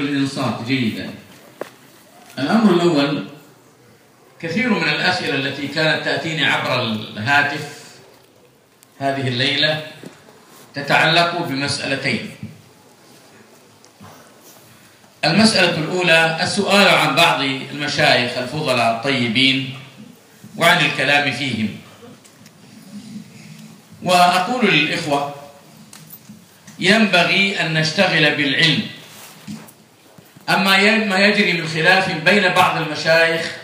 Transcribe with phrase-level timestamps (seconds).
[0.00, 1.10] الإنصات جيدا.
[2.38, 3.24] الأمر الأول
[4.40, 7.78] كثير من الأسئلة التي كانت تأتيني عبر الهاتف
[8.98, 9.86] هذه الليلة
[10.74, 12.30] تتعلق بمسألتين.
[15.24, 19.74] المسألة الأولى السؤال عن بعض المشايخ الفضلاء الطيبين
[20.56, 21.68] وعن الكلام فيهم.
[24.02, 25.34] وأقول للإخوة
[26.78, 28.82] ينبغي أن نشتغل بالعلم.
[30.48, 33.56] أما ما يجري من خلاف بين بعض المشايخ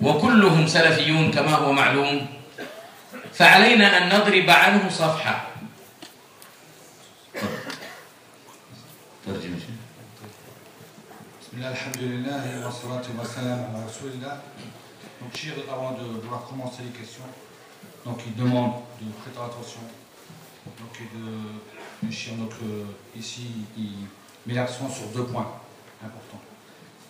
[0.00, 2.26] وكلهم سلفيون كما هو معلوم
[3.34, 5.44] فعلينا أن نضرب عنه صفحة
[9.26, 9.58] ترجمة
[13.86, 14.42] rasulillah.
[15.20, 17.24] Donc, Chir, avant de vouloir commencer les questions,
[18.04, 19.80] donc il demande de prêter attention.
[20.78, 22.84] Donc, et de, Chir, donc, euh,
[23.16, 24.06] ici, il
[24.46, 25.60] met l'accent sur deux points
[26.03, 26.41] importants.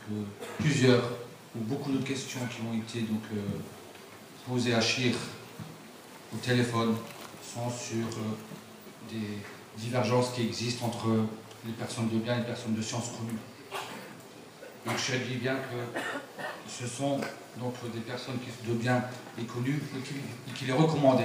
[0.07, 1.03] Que plusieurs
[1.55, 3.37] ou beaucoup de questions qui ont été donc, euh,
[4.47, 5.13] posées à Chir
[6.33, 6.95] au téléphone
[7.53, 9.37] sont sur euh, des
[9.77, 11.07] divergences qui existent entre
[11.65, 13.37] les personnes de bien et les personnes de sciences communes.
[14.85, 15.99] Donc je dis bien que
[16.69, 17.21] ce sont
[17.57, 19.03] donc des personnes qui de bien
[19.39, 21.23] et connues et qu'il et qu'il est recommandé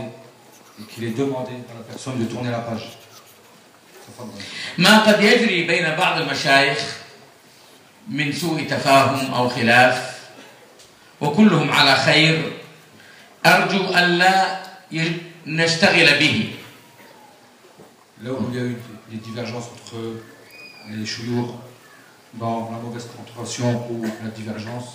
[0.80, 2.98] et qu'il est demandé à la personne de tourner la page.
[4.08, 4.42] تفضل.
[4.78, 6.96] ما قد يجري بين بعض المشايخ
[8.09, 10.19] من سوء تفاهم أو خلاف
[11.21, 12.51] وكلهم على خير
[13.45, 14.59] أرجو ألا
[14.91, 15.11] ي-
[15.47, 16.49] نشتغل به
[18.23, 18.77] Là où il y a eu
[19.11, 19.97] des divergences entre
[20.89, 21.59] les chouyours
[22.35, 24.89] dans la mauvaise compréhension ou la divergence,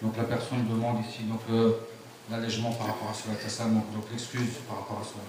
[0.00, 1.72] donc la personne demande ici donc euh,
[2.30, 5.24] l'allègement par rapport à cela, tassam, donc donc l'excuse par rapport à cela.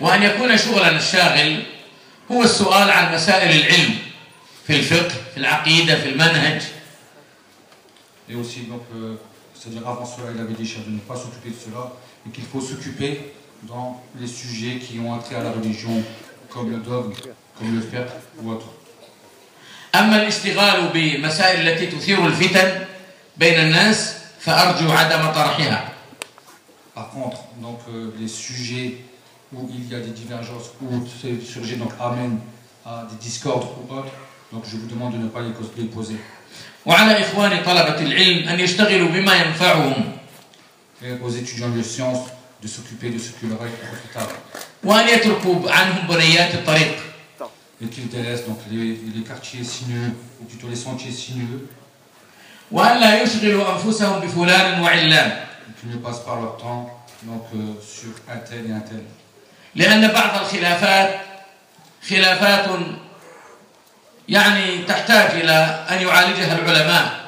[0.00, 1.62] وأن يكون شغلنا الشاغل
[2.32, 3.94] هو السؤال عن مسائل العلم
[4.69, 6.61] في الفقه في العقيدة في المنهج
[8.27, 9.15] Et aussi, donc, euh,
[9.53, 11.93] c'est-à-dire avant cela, il avait dit cher de ne pas s'occuper de cela,
[12.25, 13.33] mais qu'il faut s'occuper
[13.63, 16.03] dans les sujets qui ont attrait à la religion,
[16.49, 17.13] comme le dogme,
[17.57, 18.09] comme le fiqh
[18.41, 18.65] ou autre.
[19.95, 22.85] أما الاشتغال بمسائل التي تثير الفتن
[23.37, 25.91] بين الناس فأرجو عدم طرحها
[26.95, 28.97] Par contre, donc, euh, les sujets
[29.53, 32.39] où il y a des divergences, où ces sujets donc, amènent
[32.85, 34.11] à des discordes ou autres,
[34.51, 36.17] donc je vous demande de ne pas les cause- les poser.
[36.85, 40.11] وعلى إخواني طلبة العلم أن يشتغلوا بما ينفعهم
[41.01, 42.27] Et aux étudiants de sciences
[42.63, 44.35] de s'occuper de ce qui leur est profitable.
[44.83, 46.95] وأن يتركوا عنهم بنيات الطريق
[47.81, 50.11] Et qu'ils délaissent donc, les, les quartiers sinueux,
[50.41, 51.67] ou plutôt les sentiers sinueux,
[52.71, 55.31] وأن لا يشغلوا أنفسهم بفلان وعلان
[55.67, 56.89] et qu'ils ne passent pas leur temps
[57.23, 59.03] donc, euh, sur un tel et un tel.
[59.75, 61.09] لأن بعض الخلافات
[62.09, 62.65] خلافات
[64.29, 67.25] يعني تحتاج إلى أن يعالجها العلماء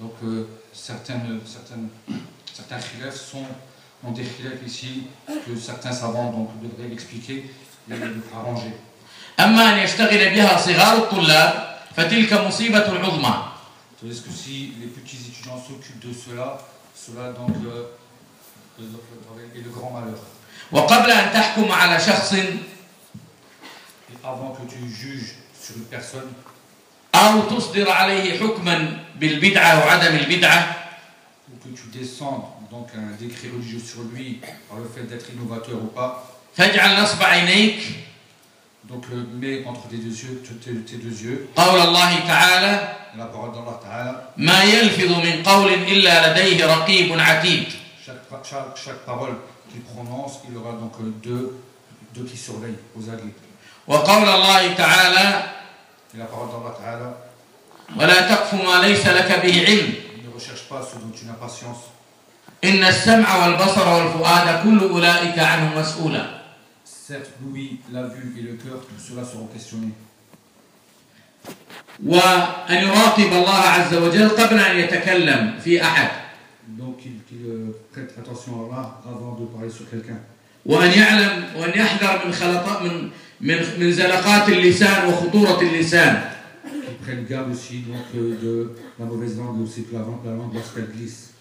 [0.00, 1.88] Donc euh, certaines, certaines,
[2.54, 3.44] certains khilafs sont
[4.04, 5.04] ont des khilafs ici
[5.46, 7.44] que certains savants donc, devraient l'expliquer
[7.90, 8.72] et le arranger.
[9.40, 13.34] أما أن يشتغل بها صغار الطلاب فتلك مصيبة عظمى
[14.00, 16.58] Tandis que si les petits étudiants s'occupent de cela,
[16.94, 17.84] cela donc euh,
[18.80, 20.18] euh, est le grand malheur.
[20.72, 22.56] وقبل أن تحكم على شخص Et
[24.24, 25.34] avant que tu juges
[25.66, 26.32] sur une personne
[27.14, 30.76] أو تصدر عليه حكما بالبدعة وعدم البدعة
[31.52, 35.76] ou que tu descendes donc un décret religieux sur lui par le fait d'être innovateur
[35.82, 36.24] ou pas,
[36.56, 37.78] فاجعل نصب عينيك
[38.88, 43.26] donc le mets entre tes deux yeux, tes, tes deux yeux قول الله تعالى la
[43.26, 47.64] parole d'Allah Ta'ala ما يلفظ من قول إلا لديه رقيب عتيد
[48.04, 49.36] Chaque, chaque, chaque parole
[49.70, 51.56] qu'il prononce, il aura donc euh, deux,
[52.14, 53.34] deux qui surveillent aux aguets.
[53.86, 55.42] وقول الله تعالى
[56.17, 57.17] Et la parole d'Allah Ta'ala,
[57.95, 61.33] ولا تقف ما ليس لك به علم il ne recherche pas ce dont tu n'as
[61.33, 61.91] pas science.
[62.63, 66.25] إن السمع والبصر والفؤاد كل أولئك عنه مسؤولا
[67.07, 69.93] Certes, l'ouïe, la vue et le cœur, tout cela seront questionnés.
[72.05, 76.09] وأن يراقب الله عز وجل قبل أن يتكلم في أحد
[76.79, 80.19] Donc, qu'il qu'il, euh, prête attention à Allah avant de parler sur quelqu'un.
[80.65, 83.09] وأن يعلم وأن يحذر من خلط من
[83.41, 86.21] من من زلقات اللسان وخطورة اللسان
[86.67, 90.31] Qu'il prenne garde aussi donc, euh, de la mauvaise langue, aussi que la langue, la
[90.31, 91.31] langue lorsqu'elle glisse.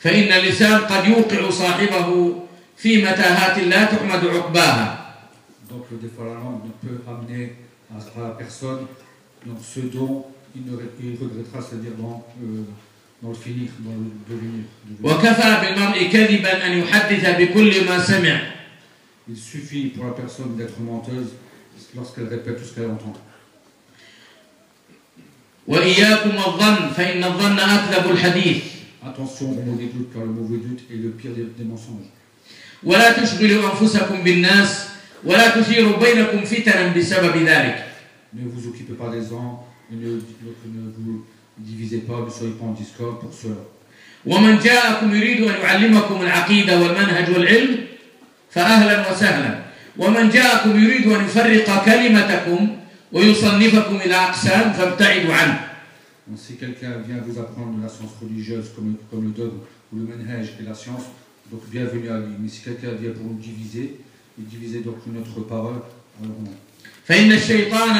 [0.00, 2.34] فإن اللسان قد يوقع صاحبه
[2.76, 4.96] في متاهات لا تحمد عقباها
[5.70, 7.52] Donc, euh, des fois, la langue peut amener
[7.94, 8.86] à, la personne
[9.46, 10.24] donc, ce dont
[10.56, 12.62] il, ne, il regrettera, c'est-à-dire dans, euh,
[13.22, 14.64] dans le finir, dans le devenir.
[15.02, 18.40] وكفى بالمرء كذبا أن يحدث بكل ما سمع
[19.29, 21.29] Il suffit pour la personne d'être menteuse
[21.95, 23.13] lorsqu'elle répète tout ce qu'elle entend.
[25.67, 28.63] وإياكم الظن فإن الظن أكذب الحديث
[29.03, 32.09] Attention au mauvais doute, car le mauvais doute est le pire des, des mensonges.
[32.83, 34.85] ولا تشغلوا أنفسكم بالناس
[35.23, 37.85] ولا تثيروا بينكم فتنا بسبب ذلك
[38.33, 41.25] Ne vous occupez pas des gens, et ne, ne vous
[41.57, 43.55] divisez pas, ne soyez pas en discorde pour cela.
[44.25, 47.77] ومن جاءكم يريد أن يعلمكم العقيدة والمنهج والعلم
[48.51, 49.59] فأهلا وسهلا
[49.97, 52.77] ومن جاءكم يريد أن يفرق كلمتكم
[53.11, 55.59] ويصنفكم إلى أقسام فابتعدوا عنه
[56.27, 59.59] Donc, si quelqu'un vient vous apprendre la science religieuse comme, comme le dogme
[59.93, 61.03] ou le manhaj et la science,
[61.51, 62.33] donc bienvenue à lui.
[62.39, 63.99] Mais si quelqu'un vient pour nous diviser,
[64.39, 65.81] et diviser donc notre parole,
[66.23, 66.51] alors non.
[67.07, 67.95] فإن الشيطان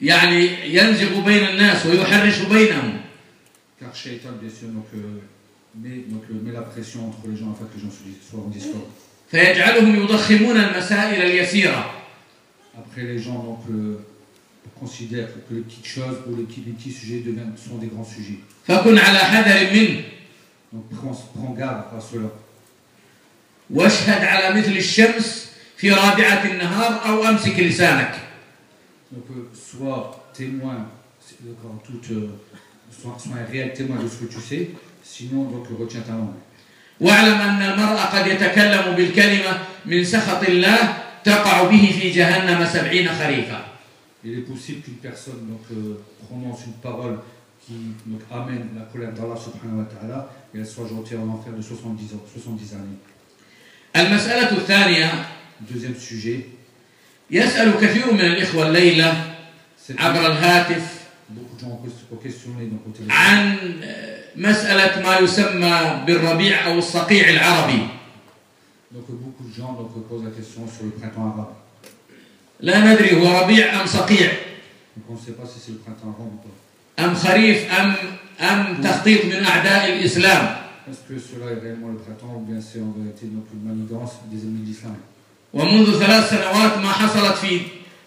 [0.00, 3.00] يعني ينزغ بين الناس ويحرش بينهم
[3.80, 5.20] Car Shaitan, bien sûr, donc, euh,
[5.76, 8.24] met, donc, euh, met la pression entre les gens afin que les gens se disent-
[8.30, 8.88] soient en discorde.
[9.30, 11.90] فيجعلهم يضخمون المسائل اليسيرة
[12.76, 13.98] Après, les gens donc, euh,
[14.80, 18.04] considèrent que les petites choses ou les petits, les petits sujets deviennent, sont des grands
[18.04, 18.38] sujets.
[18.68, 20.02] فكن على حذر منه
[20.72, 22.30] Donc prends, prends garde à cela.
[23.70, 28.14] واشهد على مثل الشمس في رابعة النهار أو أمسك لسانك
[29.12, 30.88] Donc euh, sois témoin,
[31.20, 32.28] c'est- donc, en toute, euh,
[32.90, 34.70] sois, sois un réel témoin de ce que tu sais,
[35.04, 36.34] sinon donc retiens ta langue.
[36.99, 43.65] واعلم أن المرء قد يتكلم بالكلمة من سخط الله تقع به في جهنم سبعين خريفا
[44.23, 45.95] Il est possible qu'une personne donc, euh,
[46.27, 47.19] prononce une parole
[47.65, 47.73] qui
[48.05, 51.61] donc, amène la colère d'Allah subhanahu wa ta'ala et elle soit jetée en enfer de
[51.61, 52.99] 70 ans, 70 années.
[53.95, 55.11] المسألة الثانية
[55.61, 56.45] Deuxième sujet,
[57.31, 59.13] يسأل كثير من الإخوة الليلة
[59.87, 60.99] c'est عبر الهاتف
[61.29, 61.81] beaucoup de gens
[62.11, 63.55] ont questionné donc, au téléphone عن
[64.39, 67.87] مسألة ما يسمى بالربيع أو الصقيع العربي
[68.91, 71.53] Donc beaucoup de gens donc, posent la question sur le printemps arabe.
[72.59, 74.31] لا ندري هو ربيع أم صقيع
[74.95, 77.03] Donc on ne sait pas si c'est le printemps arabe ou pas.
[77.03, 77.93] أم خريف أم
[78.41, 80.55] أم تخطيط من أعداء الإسلام
[80.89, 84.13] Est-ce que cela est réellement le printemps ou bien c'est en vérité donc, une manigance
[84.31, 84.95] des ennemis de l'islam
[85.53, 87.61] ومنذ ثلاث سنوات ما حصلت في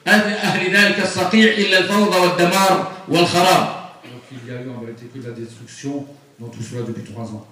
[0.08, 5.19] أهل ذلك الصقيع إلا الفوضى والدمار والخراب Donc il y a eu en vérité que
[5.19, 6.06] de la destruction
[6.43, 7.47] dans tout cela depuis trois ans.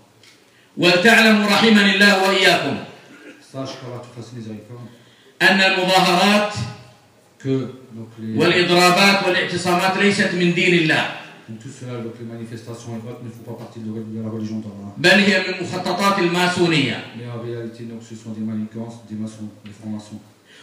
[0.76, 2.76] ولتعلموا رحمني الله وإياكم.
[5.42, 6.52] أن المظاهرات
[8.38, 11.04] والإضرابات والإعتصامات ليست من دين الله.
[14.96, 17.04] بل هي من مخططات الماسونية.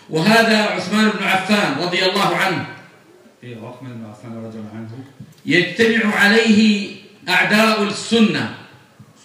[0.09, 2.65] وهذا عثمان بن عفان رضي الله عنه.
[5.45, 6.89] يجتمع عليه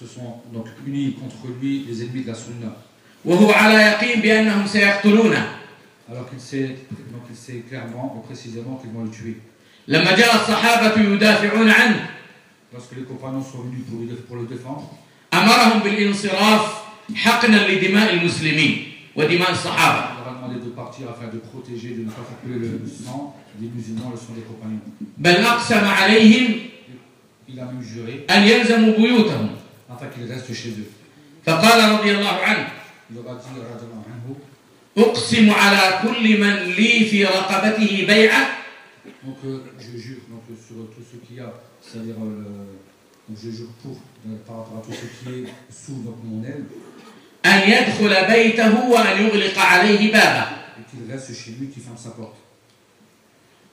[0.00, 2.76] Se sont donc unis contre lui les ennemis de la Sunna.
[6.10, 6.78] Alors qu'il sait,
[7.12, 9.38] donc sait clairement ou précisément qu'ils vont le tuer.
[12.72, 14.90] Lorsque les compagnons sont venus pour, le, défendre,
[20.18, 23.36] on leur a demandé de partir afin de protéger, de ne pas faire le sang
[23.60, 24.80] des musulmans, le sang des compagnons.
[27.52, 29.48] Il a même juré أن يلزموا بيوتهم
[29.90, 30.88] afin qu'ils restent chez eux.
[31.46, 32.66] فقال رضي الله عنه
[33.10, 34.36] Il leur a dit, radiallahu anhu,
[34.98, 38.46] أقسم على كل من لي في رقبته بيعة
[39.26, 41.52] donc euh, je jure donc, euh, sur tout ce qu'il y a,
[41.82, 42.44] c'est-à-dire, euh,
[43.28, 46.42] le- je jure pour, euh, par rapport à tout ce qui est sous donc, mon
[46.44, 46.64] aile,
[47.46, 50.46] أن يدخل بيته وأن يغلق عليه بابه
[50.78, 52.36] et qu'il reste chez lui, qu'il ferme sa porte.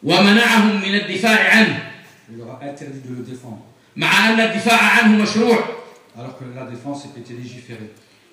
[0.04, 1.84] ومنعهم من الدفاع عنه
[2.32, 3.66] Il leur a interdit de le défendre,
[3.96, 5.60] مع أن الدفاع عنه مشروع
[6.18, 7.90] alors que la défense était légiférée.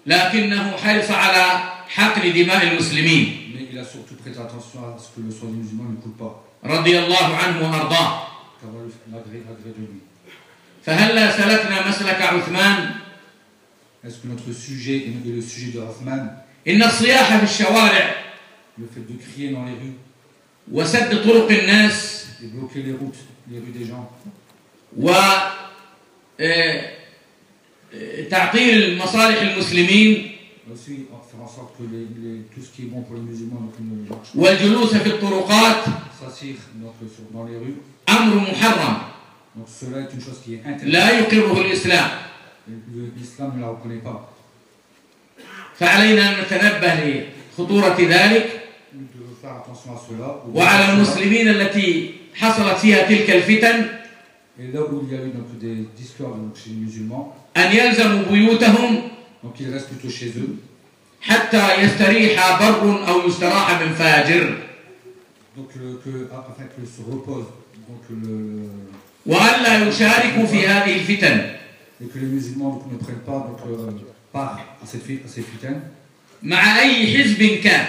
[0.07, 1.45] لكنه حرص على
[1.89, 5.57] حقن دماء المسلمين Mais il a surtout prêté attention à ce que le sang des
[5.59, 8.27] musulmans ne coule pas, رضي الله عنه وأرضاه
[8.61, 10.01] car on l'agré agré de lui.
[10.87, 12.91] فهلا سلكنا مسلك عثمان
[14.05, 16.29] Est-ce que notre sujet est le sujet de Rahman,
[16.69, 18.15] إن الصياح في الشوارع
[18.79, 19.97] le fait de crier dans les rues
[20.73, 23.17] وسد طرق الناس et bloquer les routes,
[23.51, 24.11] les rues des gens,
[25.01, 25.09] و
[26.41, 26.91] آه،
[27.95, 30.33] آه، تعطيل مصالح المسلمين
[34.35, 35.85] والجلوس في الطرقات
[38.09, 38.97] أمر محرم.
[40.89, 42.11] لا يقره الإسلام.
[45.79, 48.61] فعلينا أن نتنبه لخطورة ذلك
[50.55, 53.96] وعلى المسلمين التي حصلت فيها تلك الفتن.
[54.60, 57.72] Et là où il y a eu donc, des discordes donc, chez les musulmans, أن
[57.76, 59.02] يلزموا بيوتهم
[59.44, 60.56] donc ils restent plutôt chez eux.
[61.22, 64.58] حتى يستريح بر أو يستراح من فاجر
[65.58, 67.46] Donc le- que, afin que se repose
[67.90, 68.70] donc, le,
[69.26, 71.42] وألا يشاركوا في هذه الفتن
[72.02, 73.92] et que les musulmans donc, ne prennent pas donc, euh,
[74.34, 75.82] part à, cette, fi- à ces fitaines
[76.44, 77.86] مع أي حزب كان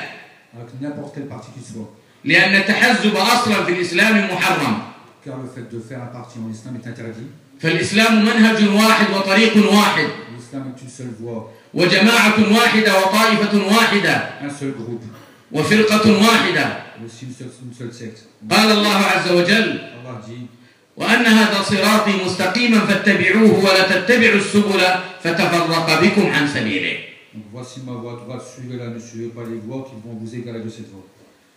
[0.55, 1.89] avec n'importe quel parti qu'il soit.
[2.25, 4.79] لأن التحزب أصلا في الإسلام محرم
[7.60, 10.08] فالإسلام منهج واحد وطريق واحد
[11.74, 14.30] وجماعة واحدة وطائفة واحدة
[15.52, 16.66] وفرقة واحدة.
[18.52, 19.80] قال الله عز وجل
[20.98, 24.82] وأن هذا صراطي مستقيما فاتبعوه ولا تتبعوا السبل
[25.24, 26.98] فتفرق بكم عن سبيله
[27.34, 30.70] donc, Voici ma voie droite, suivez-la, ne suivez pas les voies qui vont vous de
[30.70, 31.06] cette voie.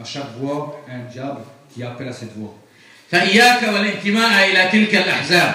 [0.00, 1.40] à chaque voie, un diable
[1.74, 2.54] qui appelle à cette voie.
[3.10, 5.54] فإياك والانتماء إلى تلك الأحزاب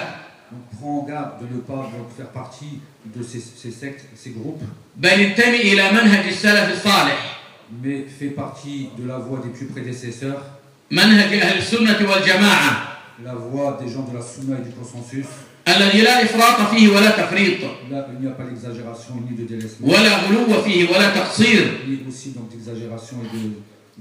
[0.52, 4.62] Donc prends garde de ne pas donc, faire partie de ces, ces sectes, ces groupes,
[4.96, 7.34] بل انتمي إلى منهج السلف الصالح
[7.82, 10.42] mais fais partie de la voie des plus prédécesseurs,
[10.90, 12.88] منهج أهل السنة والجماعة
[13.24, 15.26] la voie des gens de la sunna et du consensus.
[15.68, 19.88] الذي لا إفراط فيه ولا تفريط Là, il n'y a pas d'exagération ni de délaissement,
[19.88, 21.78] ولا غلو فيه ولا تقصير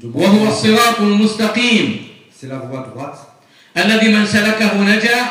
[0.04, 0.48] وهو.
[0.48, 1.96] الصراط المستقيم
[2.40, 3.18] C'est la voie droite.
[3.76, 5.26] الذي من سلكه نجا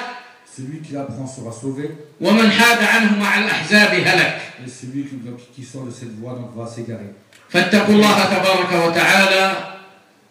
[0.58, 1.90] Celui qui l'apprend sera sauvé,
[2.22, 6.34] ومن حاد عنه مع الأحزاب هلك et celui qui, donc, qui sort de cette voie
[6.34, 7.14] donc, va s'égarer.
[7.50, 9.56] فاتقوا الله تبارك وتعالى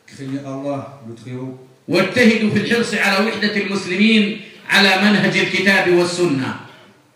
[0.07, 4.40] Craignez Allah, le Très-Haut, واجتهدوا في الحرص على وحدة المسلمين
[4.71, 6.57] على منهج الكتاب والسنة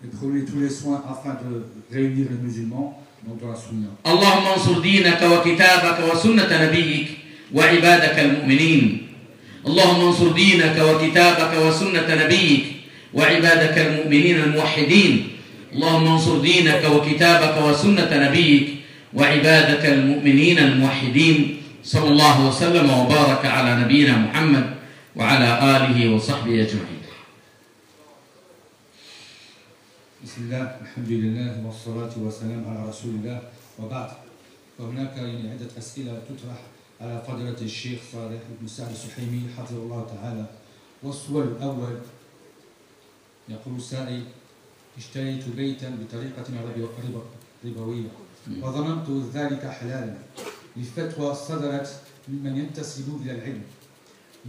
[0.04, 2.99] et prenez tous les soins afin de réunir les musulmans
[4.06, 7.06] اللهم انصر دينك وكتابك وسنة نبيك
[7.54, 9.06] وعبادك المؤمنين.
[9.66, 12.64] اللهم انصر دينك وكتابك وسنة نبيك
[13.14, 15.28] وعبادك المؤمنين الموحدين.
[15.74, 18.66] اللهم انصر دينك وكتابك وسنة نبيك
[19.14, 21.56] وعبادك المؤمنين الموحدين.
[21.84, 24.66] صلى الله وسلم وبارك على نبينا محمد
[25.16, 26.99] وعلى آله وصحبه أجمعين.
[30.24, 33.40] بسم الله الحمد لله والصلاة والسلام على رسول الله.
[33.78, 34.10] وبعد
[34.78, 36.58] فهناك يعني عدة أسئلة تطرح
[37.00, 40.46] على فضيلة الشيخ صالح بن سعد السحيمي حفظه الله تعالى.
[41.02, 41.96] والسؤال الأول
[43.48, 44.22] يقول السائل
[44.98, 47.28] اشتريت بيتا بطريقة ربو- ربو-
[47.64, 48.08] ربوية
[48.62, 50.14] وظننت ذلك حلالا.
[50.76, 51.88] لفتوى صدرت
[52.28, 53.62] ممن ينتسب إلى العلم.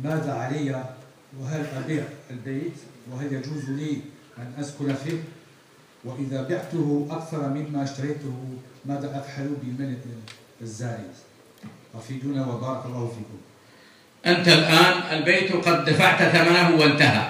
[0.03, 0.95] ماذا علي؟
[1.39, 2.73] وهل أبيع البيت؟
[3.11, 4.01] وهل يجوز لي
[4.37, 5.23] أن أسكن فيه؟
[6.05, 8.35] وإذا بعته أكثر مما اشتريته
[8.85, 9.97] ماذا أفعل بمن
[10.61, 11.13] الزائد؟
[11.95, 13.39] أفيدونا وبارك الله فيكم.
[14.25, 17.27] أنت الآن البيت قد دفعت ثمنه وانتهى.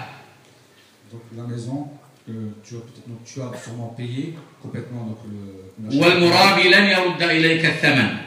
[5.94, 8.18] والمرابي لن يرد إليك الثمن.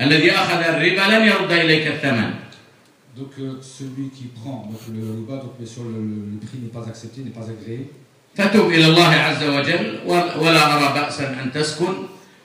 [0.00, 2.34] الذي أخذ الربا لن يرد إليك الثمن.
[3.16, 7.22] Donc euh, celui qui prend le, le donc, mais sur le prix n'est pas accepté,
[7.22, 7.90] n'est pas agréé.
[8.36, 11.94] فتب إلى الله عز وجل ول- ولا أرى بأسا أن تسكن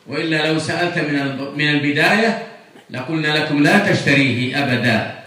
[0.08, 1.16] وإلا لو سألت من
[1.58, 2.48] من البداية
[2.90, 5.20] لقلنا لكم لا تشتريه أبدا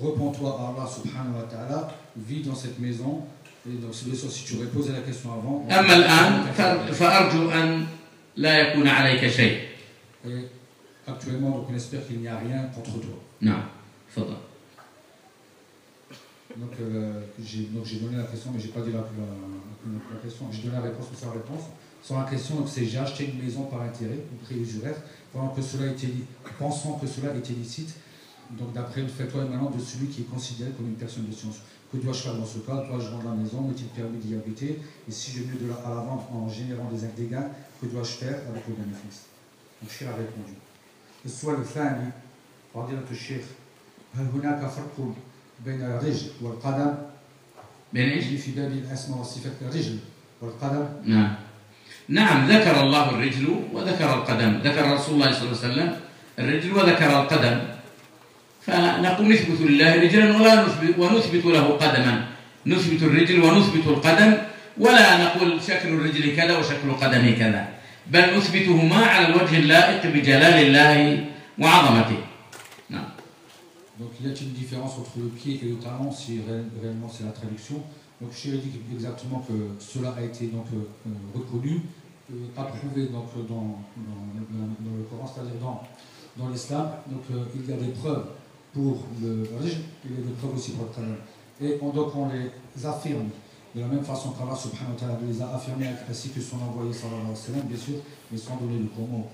[0.00, 3.20] Repends-toi à Allah subhanahu wa ta'ala, vis dans cette maison.
[3.68, 5.68] Et donc bien sûr si tu aurais posé la question avant.
[5.70, 7.86] أما الآن فأر- فأرجو أن
[8.36, 9.58] لا يكون عليك شيء
[11.06, 13.18] actuellement donc on espère qu'il n'y a rien contre toi.
[13.40, 13.62] نعم
[14.16, 14.36] تفضل
[16.57, 20.19] Donc, euh, j'ai, donc j'ai donné la question, mais j'ai pas dit la, la- la
[20.21, 20.45] question.
[20.51, 21.63] J'ai donné la réponse sans la réponse.
[22.03, 24.95] Sans la question, donc c'est j'ai acheté une maison par intérêt, au prix usuraire,
[25.33, 26.23] pendant que cela était, li-
[26.59, 27.93] pensant que cela était licite.
[28.51, 31.33] Donc d'après le fait toi maintenant de celui qui est considéré comme une personne de
[31.33, 31.57] science.
[31.91, 35.11] Que dois-je faire dans ce cas Dois-je vendre la maison M'est-il permis d'y habiter Et
[35.11, 37.49] si je mets de la, à la vente en générant des des gains,
[37.81, 39.23] que dois-je faire avec le bénéfice
[39.81, 40.53] Donc Cheikh a répondu.
[41.25, 42.09] السؤال الثاني
[42.73, 43.43] فضيلة الشيخ
[44.15, 45.13] هل هناك فرق
[45.64, 46.94] بين الرجل والقدم.
[47.92, 49.98] بين إيش؟ يجي في باب الأسماء والصفات الرجل
[50.40, 50.84] والقدم.
[51.04, 51.34] نعم.
[52.08, 54.60] نعم ذكر الله الرجل وذكر القدم.
[54.64, 55.96] ذكر رسول الله صلى الله عليه وسلم
[56.38, 57.58] الرجل وذكر القدم.
[58.66, 62.24] فنقول نثبت لله رجلا ولا نثبت ونثبت له قدما.
[62.66, 64.32] نثبت الرجل ونثبت القدم.
[64.78, 67.68] ولا نقول شكل الرجل كذا وشكل القدم كذا.
[68.06, 71.24] بل نثبتهما على الوجه اللائق بجلال الله
[71.58, 72.29] وعظمته.
[73.99, 77.09] Donc il y a une différence entre le pied et le talon si ré- réellement
[77.09, 77.81] c'est la traduction.
[78.21, 81.81] Donc Chéri dit exactement que cela a été donc euh, euh, reconnu,
[82.31, 85.81] euh, approuvé donc euh, dans, dans, dans- dans le Coran, c'est-à-dire dans,
[86.37, 86.87] dans l'islam.
[87.07, 88.25] Donc euh, il y a des preuves
[88.73, 91.15] pour le rajm, il y a des preuves aussi pour le talon.
[91.61, 93.29] Et on, donc on les affirme
[93.73, 96.91] de la même façon qu'Allah subhanahu wa ta'ala les a affirmés ainsi que son envoyé
[96.93, 97.95] sallallahu alayhi wa sallam, bien sûr,
[98.31, 99.29] mais sans donner le comment.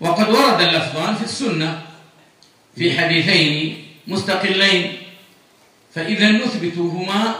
[0.00, 1.82] وقد ورد اللفظان في السنة
[2.76, 3.76] في حديثين
[4.08, 4.92] مستقلين
[5.94, 7.34] فإذا نثبتهما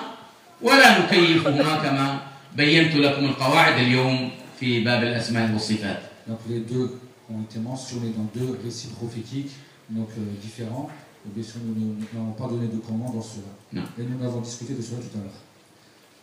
[0.62, 2.20] ولا نكيفهما كما
[2.56, 6.98] بينت لكم القواعد اليوم في باب الأسماء والصفات Donc les deux
[7.30, 9.50] ont été mentionnés dans deux récits prophétiques,
[9.90, 10.88] donc euh, différents.
[11.26, 13.50] Et bien sûr, nous nous- nous n'avons pas donné de commande dans cela.
[13.72, 13.82] Non.
[13.98, 15.40] Et nous avons discuté de cela tout à l'heure.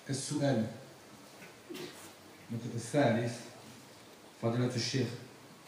[0.10, 0.64] السؤال
[2.52, 3.32] donc الثالث
[4.42, 5.08] فضيلة الشيخ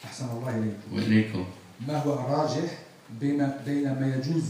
[0.04, 1.44] أحسن الله إليكم وإليكم
[1.88, 2.78] ما هو الراجح
[3.21, 4.43] بين بين ما يجوز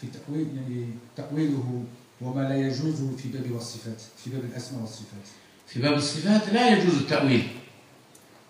[0.00, 1.84] في تأويل يعني تأويله
[2.20, 5.26] وما لا يجوز في باب الصفات في باب الأسماء والصفات.
[5.68, 7.48] في باب الصفات لا يجوز التأويل.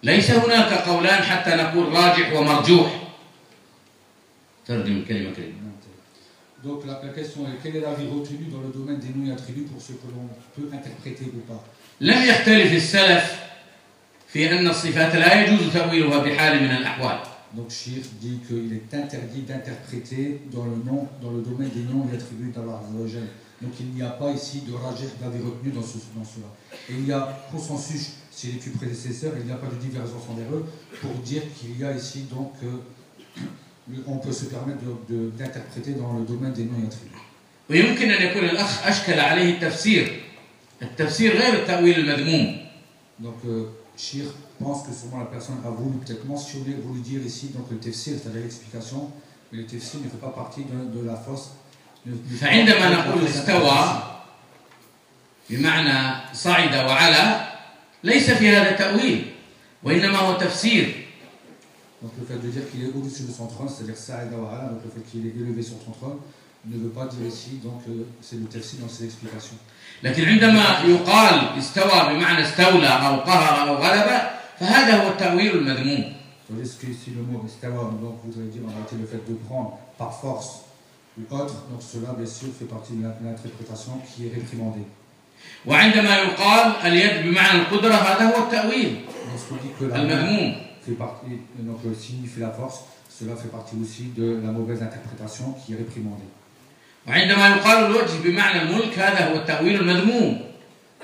[0.02, 3.02] ليس هناك قولان حتى نقول راجح ومرجوح.
[4.66, 5.66] ترجم الكلمة كلمة
[6.64, 9.32] Donc la, la question est quel est l'avis retenu dans le domaine des noms et
[9.32, 11.62] attributs pour ce que l'on peut interpréter ou pas?
[12.00, 13.40] لم يختلف السلف
[14.28, 17.18] في أن الصفات لا يجوز تأويلها بحال من الأحوال.
[17.55, 22.07] Donc Shir dit qu'il est interdit d'interpréter dans le nom, dans le domaine des noms
[22.11, 23.27] et attributs d'Allah Azzawajal.
[23.61, 26.47] Donc il n'y a pas ici de rajih d'avis retenu dans, ce, dans cela.
[26.89, 30.23] Et il y a consensus chez les plus prédécesseurs, il n'y a pas de divergence
[30.29, 30.65] envers eux,
[31.01, 32.77] pour dire qu'il y a ici donc euh,
[34.07, 37.17] on peut se permettre de- de- d'interpréter dans le domaine des noms et attributs.
[37.69, 40.21] ويمكن أن يكون الأخ أشكل عليه التفسير
[40.81, 42.57] التفسير غير التأويل المذموم
[43.19, 43.65] Donc euh,
[43.97, 44.25] Shir
[44.59, 48.13] pense que sûrement la personne a voulu peut-être mentionner, voulu dire ici donc le tefsir,
[48.21, 49.11] c'est-à-dire l'explication,
[49.51, 51.49] mais le tefsir ne fait pas partie de, de la force.
[52.05, 54.03] ne- ne fait pas فعندما partie de la نقول force استوى
[55.49, 57.47] بمعنى صعد وعلى
[58.03, 59.31] ليس في هذا تأويل
[59.83, 61.05] وإنما هو تفسير
[62.03, 64.69] Donc le fait de dire qu'il est au-dessus de son trône, c'est-à-dire Sa'ida wa ala,
[64.69, 66.17] donc le fait qu'il est élevé sur son trône,
[66.65, 69.57] ne veut pas dire ici, donc euh, c'est le tefsir dans ses explications.
[70.03, 74.21] لكن عندما يقال استوى بمعنى استولى أو قهر أو غلب
[74.59, 76.13] فهذا هو التأويل المذموم
[76.49, 79.77] Tandis que ici le mot istawa, donc voudrait dire en réalité le fait de prendre
[79.97, 80.65] par force
[81.17, 84.85] ou autre, donc cela bien sûr fait partie de la- de l'interprétation qui est réprimandée.
[85.65, 88.95] وعندما يقال اليد بمعنى القدرة هذا هو التأويل
[89.31, 93.47] Lorsqu'on dit que la main المذموم fait partie, donc euh, signifie la force, cela fait
[93.49, 96.29] partie aussi de la mauvaise interprétation qui est réprimandée.
[97.07, 100.41] وعندما يقال الوجه بمعنى الملك هذا هو التأويل المذموم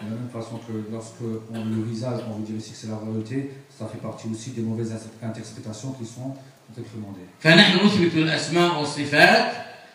[0.01, 2.87] De la même façon que lorsque on le visage, on veut dire ici que c'est
[2.87, 6.35] la royauté, ça fait partie aussi des mauvaises inter- interprétations qui sont
[6.75, 7.27] réprimandées.
[7.39, 9.45] فنحن نثبت الأسماء والصفات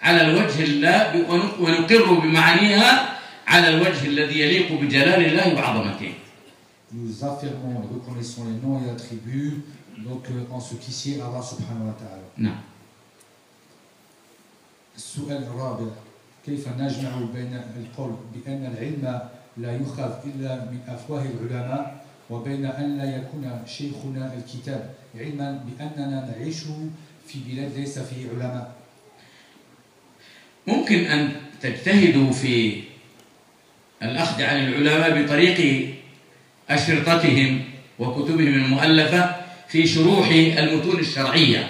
[0.02, 6.12] على الوجه الله ون- ونقر بمعانيها على الوجه الذي يليق بجلال الله وعظمته
[6.94, 9.62] Nous affirmons et reconnaissons les noms et attributs,
[9.98, 12.26] donc euh, en ce qui sied Allah subhanahu wa ta'ala.
[12.38, 12.60] نعم
[14.96, 15.86] السؤال الرابع
[16.46, 19.20] كيف نجمع بين القول بأن العلم
[19.57, 26.59] لا يؤخذ إلا من أفواه العلماء وبين أن لا يكون شيخنا الكتاب علما بأننا نعيش
[27.27, 28.75] في بلاد ليس فيه علماء.
[30.67, 32.83] ممكن أن تجتهدوا في
[34.03, 35.89] الأخذ عن العلماء بطريق
[36.69, 37.63] أشرطتهم
[37.99, 39.35] وكتبهم المؤلفة
[39.67, 41.67] في شروح المتون الشرعية.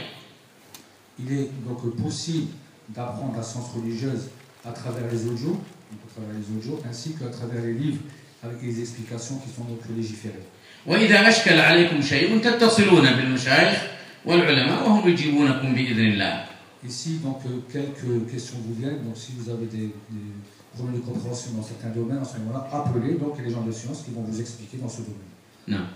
[1.19, 2.51] Il est donc possible
[2.89, 4.29] d'apprendre la science religieuse
[4.65, 5.57] à travers les audios,
[5.90, 8.02] donc à travers les audios, ainsi qu'à travers les livres
[8.42, 10.46] avec les explications qui sont donc légiférées.
[10.86, 13.78] وإذا أشكل عليكم شيء تتصلون بالمشايخ
[14.26, 16.44] والعلماء وهم يجيبونكم بإذن الله
[16.84, 20.26] Et si donc euh, quelques questions vous viennent, donc si vous avez des, des
[20.74, 24.02] problèmes de compréhension dans certains domaines, à ce moment-là, appelez donc les gens de science
[24.04, 25.32] qui vont vous expliquer dans ce domaine.
[25.68, 25.86] نعم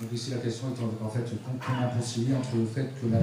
[0.00, 1.24] Donc ici la question est en en fait
[1.60, 3.20] comment concilier entre le fait que la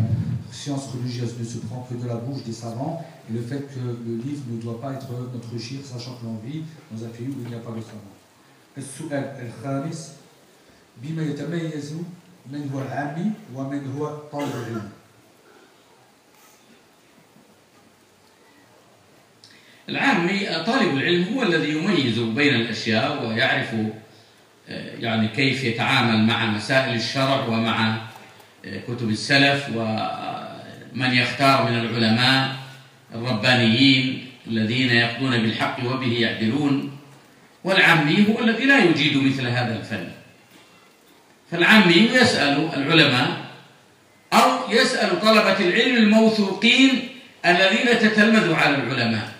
[0.51, 3.79] science religieuse ne se prend que de la bouche des savants et le fait que
[3.79, 7.27] le livre ne doit pas être notre chir, sachant que l'on vit dans un pays
[7.27, 8.15] où il n'y a pas de savants.
[8.77, 10.11] السؤال الخامس
[11.03, 11.93] بما يتميز
[12.51, 14.89] من هو العامي ومن هو طالب العلم
[19.89, 23.91] العامي طالب العلم هو الذي يميز بين الأشياء ويعرف آه،
[24.68, 27.96] يعني كيف يتعامل مع مسائل الشرع ومع
[28.64, 32.56] آه، كتب السلف ومن يختار من العلماء
[33.14, 36.96] الربانيين الذين يقضون بالحق وبه يعدلون
[37.64, 40.08] والعامي هو الذي لا يجيد مثل هذا الفن.
[41.50, 43.28] فالعامي يسأل العلماء
[44.32, 47.08] أو يسأل طلبة العلم الموثوقين
[47.46, 49.33] الذين تتلمذوا على العلماء.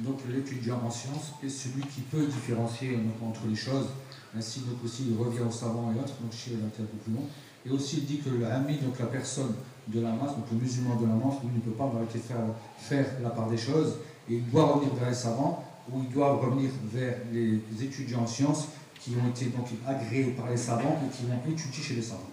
[0.00, 3.88] Donc l'étudiant en sciences est celui qui peut différencier donc, entre les choses.
[4.36, 7.24] Ainsi donc aussi il revient aux savants et autres, donc chez la terre plus long.
[7.64, 9.54] Et aussi il dit que le ami, donc la personne
[9.88, 12.18] de la masse, donc le musulman de la masse, lui ne peut pas en réalité
[12.18, 12.36] faire,
[12.78, 13.96] faire la part des choses.
[14.28, 18.26] Et il doit revenir vers les savants, ou il doit revenir vers les étudiants en
[18.26, 18.68] sciences
[19.00, 22.32] qui ont été donc agréés par les savants et qui vont étudier chez les savants.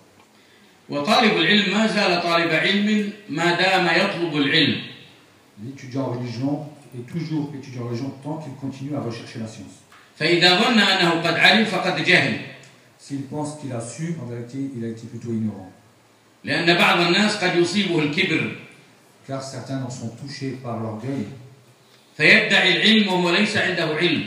[0.89, 4.81] وطالب العلم ما زال طالب علم ما دام يطلب العلم
[5.63, 6.65] L'étudiant en religion
[6.97, 9.81] est toujours étudiant en religion tant qu'il continue à rechercher la science.
[10.19, 12.39] فإذا ظن أنه قد علم فقد جهل
[12.99, 15.71] S'il pense qu'il a su, en vérité, il a été plutôt ignorant.
[16.43, 18.55] لأن بعض الناس قد يصيبه الكبر
[19.27, 21.25] Car certains en sont touchés par l'orgueil.
[22.17, 24.23] فيدعي العلم وهو ليس عنده علم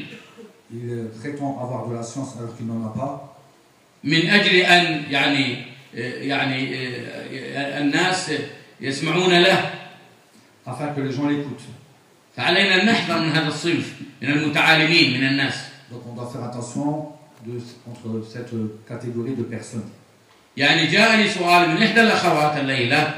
[0.72, 3.36] Il euh, prétend avoir de la science alors qu'il n'en a pas.
[4.04, 5.64] من أجل أن يعني
[5.94, 6.74] يعني
[7.78, 8.32] الناس
[8.80, 9.70] يسمعون له
[10.66, 11.62] afin que les gens l'écoutent.
[12.37, 15.53] فعلينا أن نحذر من هذا الصنف من المتعالمين من الناس
[15.91, 17.09] Donc on doit faire attention
[17.45, 18.51] de, contre cette
[18.87, 19.89] catégorie de personnes.
[20.57, 23.13] يعني جاءني سؤال من إحدى الأخوات الليلة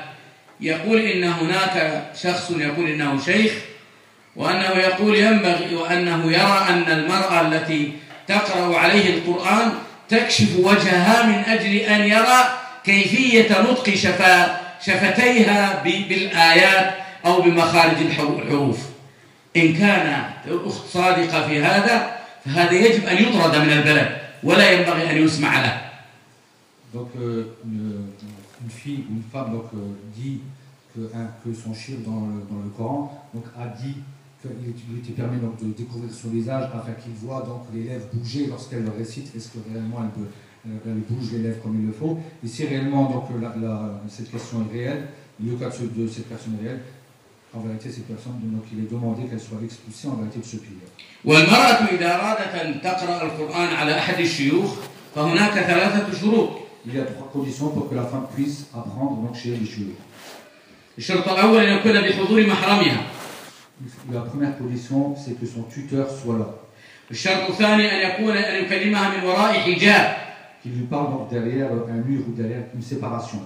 [0.61, 3.51] يقول إن هناك شخص يقول إنه شيخ
[4.35, 7.91] وأنه يقول ينبغي وأنه يرى أن المرأة التي
[8.27, 9.73] تقرأ عليه القرآن
[10.09, 16.93] تكشف وجهها من أجل أن يرى كيفية نطق شفا شفتيها بالآيات
[17.25, 18.92] أو بمخارج الحروف
[19.56, 24.08] إن كان الأخت صادقة في هذا فهذا يجب أن يطرد من البلد
[24.42, 25.80] ولا ينبغي أن يسمع له
[26.94, 28.06] Donc euh, une,
[28.64, 29.78] une fille ou une femme donc, euh,
[30.16, 30.40] dit
[30.94, 33.96] que, hein, que son chien dans le, dans le Coran donc, a dit
[34.40, 38.06] qu'il lui était permis donc, de découvrir son visage afin qu'il voit donc, les lèvres
[38.12, 39.34] bouger lorsqu'elle le récite.
[39.36, 40.28] Est-ce que réellement elle, peut,
[40.68, 44.00] euh, elle bouge les lèvres comme il le faut Et si réellement donc, la, la-
[44.08, 45.08] cette question est réelle,
[45.44, 46.82] le cas de, ce- de cette personne est réelle,
[47.54, 50.56] en vérité, cette personne, donc, il est demandé qu'elle soit expulsée en vérité de ce
[50.56, 50.78] pays.
[51.24, 54.74] والمرأة إذا أرادت أن تقرأ القرآن على أحد الشيوخ
[55.14, 56.50] فهناك ثلاثة شروط
[56.86, 59.96] Il y a trois conditions pour que la femme puisse apprendre donc, chez les cheveux.
[60.98, 63.02] الشرط الأول أن يكون بحضور محرمها
[64.12, 66.46] La première condition, c'est que son tuteur soit là.
[67.10, 70.16] الشرط الثاني أن يكون أن يكلمها من وراء حجاب
[70.62, 73.38] qui lui parle donc derrière un mur ou derrière une séparation,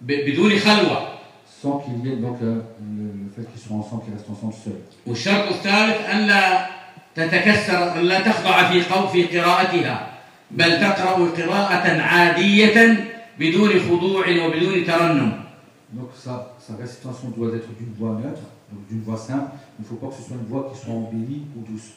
[0.00, 1.13] ب- بدون خلوة
[1.65, 2.61] Sans qu'il y ait donc euh,
[2.97, 4.81] le, le fait qu'ils soient ensemble, qu'ils restent ensemble seuls.
[5.07, 6.67] والشرط الثالث أن لا
[7.15, 10.07] تتكسر أن لا تخضع في قو في قراءتها
[10.51, 12.77] بل تقرأ قراءة عادية
[13.39, 15.31] بدون خضوع وبدون ترنم
[15.93, 19.49] Donc sa, sa récitation doit être d'une voix neutre, donc d'une voix simple.
[19.79, 21.89] Il ne faut pas que ce soit une voix qui soit embellie ou douce.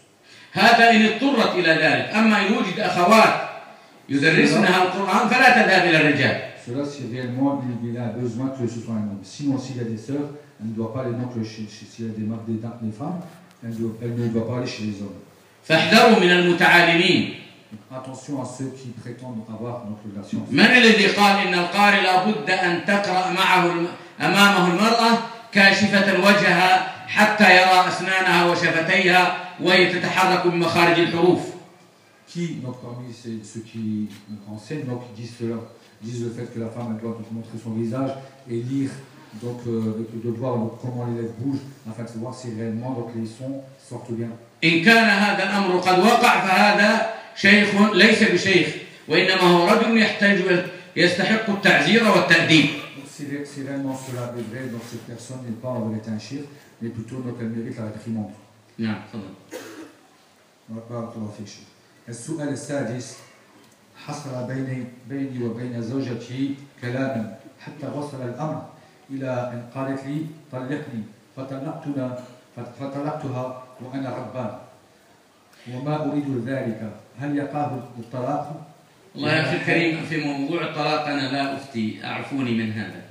[0.52, 3.34] هذا إن اضطرت إلى ذلك أما إن وجد أخوات
[4.08, 8.80] يدرسنها القرآن فلا تذهب إلى الرجال Cela, si réellement il, il a besoin que ce
[8.80, 9.20] soit un homme.
[9.22, 10.28] Sinon, s'il y a des sœurs,
[10.60, 12.92] elle ne doit pas aller donc chez, chez- s'il y a des marques des, des
[12.92, 13.20] femmes,
[13.64, 15.18] elle, doit- elle ne doit pas aller chez les hommes.
[15.68, 17.34] فاحذروا من المتعالمين
[17.70, 20.48] Donc, attention à ceux qui prétendent avoir donc la science.
[20.50, 23.88] من الذي قال إن القارئ لابد أن تقرأ معه الم-
[24.20, 25.18] أمامه المرأة
[25.52, 31.40] كاشفة وجهها حتى يرى أسنانها وشفتيها وهي تتحرك بمخارج الحروف
[32.28, 34.08] Qui, donc parmi ceux qui
[34.50, 35.56] enseignent, donc disent cela,
[36.01, 38.11] disent le fait que la femme elle doit donc, montrer son visage
[38.49, 38.91] et lire,
[39.41, 43.09] donc euh, de voir donc, comment les lèvres bougent, afin de voir si réellement donc,
[43.15, 44.29] les sons sortent bien.
[44.63, 48.67] إن كان هذا الأمر قد وقع فهذا شيخ ليس بشيخ
[49.09, 50.37] وإنما هو رجل يحتاج
[50.95, 55.59] يستحق التعزير والتأديب Donc, si, ré- si réellement cela est vrai, donc cette personne n'est
[55.61, 56.41] pas en vérité un chir,
[56.81, 58.31] mais plutôt donc, elle mérite la réprimande.
[58.79, 59.33] نعم تفضل
[60.89, 61.67] بارك الله فيك شيخ.
[62.09, 63.15] السؤال السادس
[64.06, 68.66] حصل بيني بيني وبين زوجتي كلاما حتى وصل الأمر
[69.10, 71.02] إلى أن قالت لي طلقني
[71.36, 72.18] فطلقتنا
[72.56, 74.58] فطلقتها وأنا غضبان
[75.74, 78.66] وما أريد ذلك هل يقع الطلاق؟
[79.16, 83.08] الله يا أخي الكريم في موضوع الطلاق أنا لا أفتي أعفوني من هذا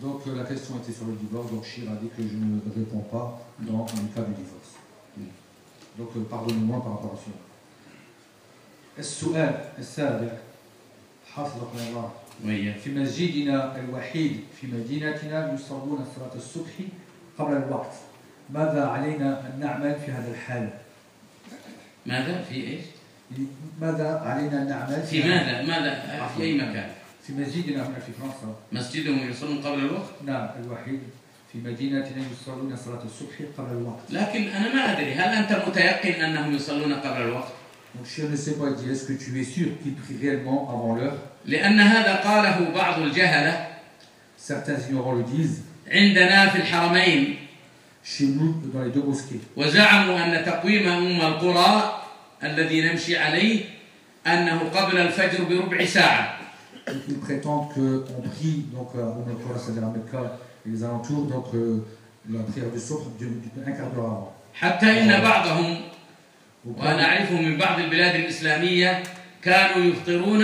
[0.00, 3.06] Donc la question était sur le divorce, donc Chir a dit que je ne réponds
[3.12, 4.74] pas dans le cas du divorce.
[5.96, 7.36] Donc pardonnez-moi par rapport à cela.
[8.98, 10.28] السؤال السابع
[11.34, 12.10] حفظكم الله.
[12.84, 16.70] في مسجدنا الوحيد في مدينتنا يصلون صلاة الصبح
[17.38, 17.92] قبل الوقت.
[18.50, 20.70] ماذا علينا أن نعمل في هذا الحال؟
[22.06, 22.84] ماذا؟ في إيش؟
[23.80, 26.90] ماذا علينا أن نعمل في ماذا؟ ماذا؟ في أي مكان؟
[27.26, 28.56] في مسجدنا هنا في فرنسا.
[28.72, 31.00] مسجدهم يصلون قبل الوقت؟ نعم الوحيد.
[31.52, 34.10] في مدينتنا يصلون صلاة الصبح قبل الوقت.
[34.10, 37.52] لكن أنا ما أدري هل أنت متيقن أنهم يصلون قبل الوقت؟
[37.95, 40.69] Donc Shir ne sait pas, il dit est-ce que tu es sûr qu'il prie réellement
[40.69, 43.67] avant l'heure لأن هذا قاله بعض الجهلة
[44.37, 45.61] Certains ignorants le disent.
[45.91, 47.35] عندنا في الحرمين
[48.03, 49.39] Chez nous, dans les deux mosquées.
[49.57, 52.01] وزعموا أن تقويم أم القرى
[52.43, 53.65] الذي نمشي عليه
[54.27, 56.35] أنه قبل الفجر بربع ساعة
[56.87, 61.25] Donc, ils prétendent qu'on prie, donc, euh, au Mekka, c'est-à-dire à Mecca et les alentours,
[61.25, 61.85] donc euh,
[62.31, 64.33] la prière du soir d'un quart d'heure avant.
[64.53, 65.92] حتى إن بعضهم Au point-
[66.65, 69.03] وأنا أعرفه من بعض البلاد الإسلامية
[69.43, 70.43] كانوا يفطرون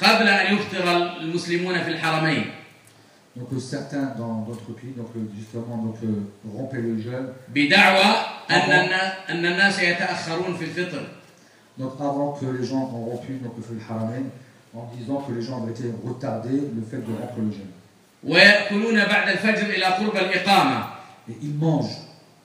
[0.00, 2.44] قبل أن يفطر المسلمون في الحرمين
[3.36, 7.28] Donc euh, certains dans d'autres pays, donc euh, justement, donc, euh, rompaient le jeûne.
[7.48, 8.04] بدعوى
[8.50, 11.02] أن النا- أن الناس يتأخرون في الفطر
[11.78, 14.24] Donc avant que les gens ont rompu donc, le Haramen,
[14.74, 17.70] en disant que les gens avaient été retardés le fait de rompre le jeûne.
[18.24, 20.84] ويأكلون بعد الفجر إلى قرب الإقامة
[21.28, 21.98] Et ils mangent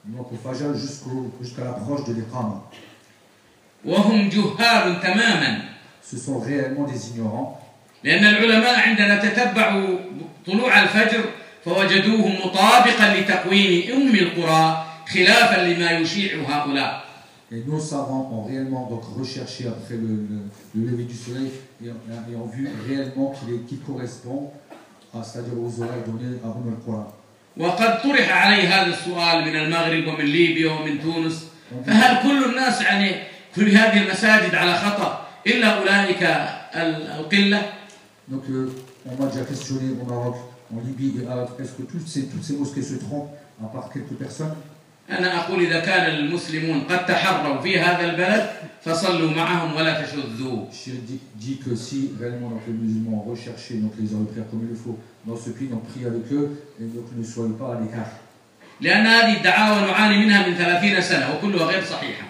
[0.04, 2.62] donc au Fajr jusqu'au- jusqu'à l'approche de l'Iqama.
[3.85, 5.61] وهم جهال تماما
[6.03, 7.57] Ce sont réellement des ignorants.
[8.03, 9.97] لأن العلماء عندنا تتبعوا
[10.47, 11.23] طلوع الفجر
[11.65, 17.01] فوجدوه مطابقا لتقويم أم القرى خلافا لما يشيع هؤلاء
[17.53, 21.51] Et nos savants ont réellement donc recherché après le, le- le lever du soleil
[21.83, 24.51] et, et ont vu réellement qu'il qu'il correspond
[25.13, 27.07] à, c'est-à-dire aux oreilles données à Umm al-Quran.
[27.57, 31.45] وقد طرح علي هذا السؤال من المغرب ومن ليبيا ومن تونس
[31.85, 33.15] فهل كل الناس يعني
[33.55, 36.23] في هذه المساجد على خطأ إلا أولئك
[36.75, 37.61] ال- القلة
[38.31, 38.69] Donc euh,
[39.09, 40.35] on m'a déjà questionné au Maroc,
[40.73, 43.31] en Libye et à est-ce que toutes ces, toutes ces mosquées se trompent
[43.63, 44.55] à part quelques personnes
[45.09, 48.49] أنا أقول إذا كان المسلمون قد تحروا في هذا البلد
[48.85, 53.73] فصلوا معهم ولا تشذوا Chir dit, dit que si réellement donc, les musulmans ont recherché
[53.75, 56.31] donc, les heures de prière comme il le faut dans ce pays, donc prie avec
[56.31, 58.11] eux et donc ne soyez pas à l'écart.
[58.81, 62.23] لأن هذه الدعاوى نعاني منها من ثلاثين سنة وكلها غير صحيحة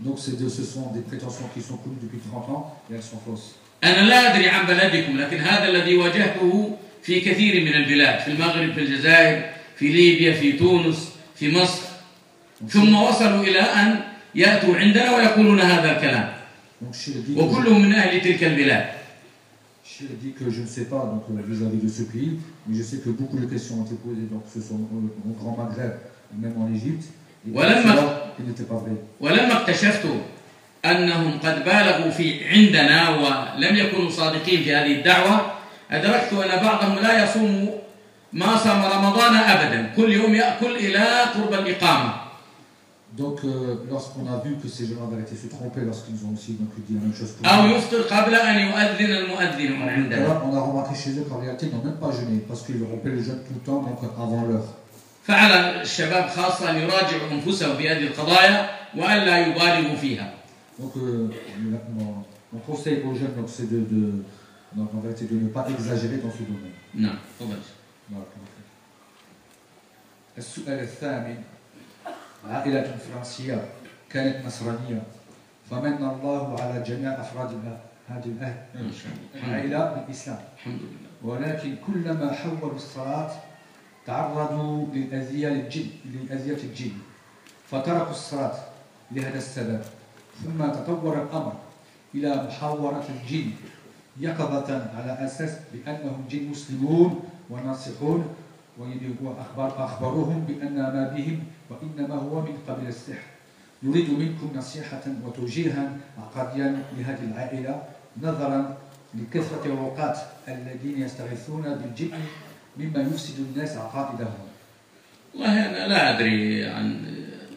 [0.00, 3.02] Donc c'est de- ce sont des prétentions qui sont connues depuis 30 ans et elles
[3.02, 3.54] sont fausses.
[3.84, 8.72] أنا لا أدري عن بلدكم لكن هذا الذي واجهته في كثير من البلاد في المغرب
[8.72, 11.82] في الجزائر في ليبيا في تونس في مصر
[12.68, 14.00] ثم وصلوا إلى أن
[14.34, 16.32] يأتوا عندنا ويقولون هذا الكلام
[16.82, 18.86] Donc Chir dit, وكلهم من أهل تلك البلاد
[19.84, 22.82] Chir dit que je ne sais pas donc, euh, vis-à-vis de ce pays, mais je
[22.82, 25.92] sais que beaucoup de questions ont été posées, donc ce sont au, au Grand Maghreb,
[26.38, 27.04] même en Égypte.
[27.45, 27.65] Vrai.
[29.19, 30.05] ولما اكتشفت
[30.85, 35.41] أنهم قد بالغوا في عندنا ولم يكونوا صادقين في هذه الدعوة
[35.91, 37.69] أدركت أن بعضهم لا يصوم
[38.33, 42.29] ما صام رمضان أبدا كل يوم يأكل إلى قرب الإقامة
[43.17, 46.53] Donc euh, lorsqu'on a vu que ces gens avaient été se tromper lorsqu'ils ont aussi
[46.53, 47.73] donc, dit la même chose pour nous,
[50.45, 53.09] on a remarqué chez eux qu'en réalité ils n'ont même pas jeûné parce qu'ils rompaient
[53.09, 54.67] le jeûne tout le temps donc avant l'heure.
[55.29, 60.33] فعلى الشباب خاصة أن يراجعوا أنفسهم في هذه القضايا وألا يبالغوا فيها.
[60.79, 61.29] Donc euh,
[61.93, 64.23] mon, mon conseil aux jeunes donc, c'est de, de,
[64.73, 66.73] donc, en réalité, de ne pas exagérer dans ce domaine.
[66.95, 67.57] نعم تفضل.
[70.37, 71.37] السؤال الثامن.
[72.49, 73.65] عائلة فرنسية
[74.09, 75.01] كانت نصرانية.
[75.71, 77.51] فمن الله على جميع أفراد
[78.09, 78.57] هذه
[79.35, 80.39] العائلة بالإسلام
[81.23, 83.31] ولكن كلما حولوا الصلاة
[84.05, 86.91] تعرضوا للأذية للجن لأذية الجن
[87.71, 88.55] فتركوا الصلاة
[89.11, 89.81] لهذا السبب.
[90.43, 91.53] ثم تطور الأمر
[92.15, 93.51] إلى محاورة الجن
[94.19, 98.35] يقظة على أساس بأنهم جن مسلمون وناصحون
[99.21, 103.27] وأخبر أخبروهم بأن ما بهم وإنما هو من قبل السحر.
[103.83, 107.83] نريد منكم نصيحة وتوجيها عقديا لهذه العائلة
[108.21, 108.77] نظرا
[109.13, 112.11] لكثرة الأوقات الذين يستغيثون بالجن
[112.77, 114.33] مما يفسد الناس عقائدهم.
[115.33, 117.01] والله أنا لا أدري عن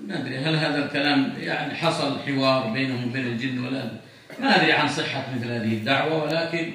[0.09, 3.91] ما أدري هل هذا الكلام يعني حصل حوار بينهم وبين الجن ولا
[4.41, 6.73] ما أدري عن صحة مثل هذه الدعوة ولكن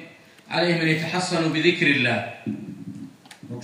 [0.50, 2.34] عليهم أن يتحصنوا بذكر الله.
[3.50, 3.62] Donc,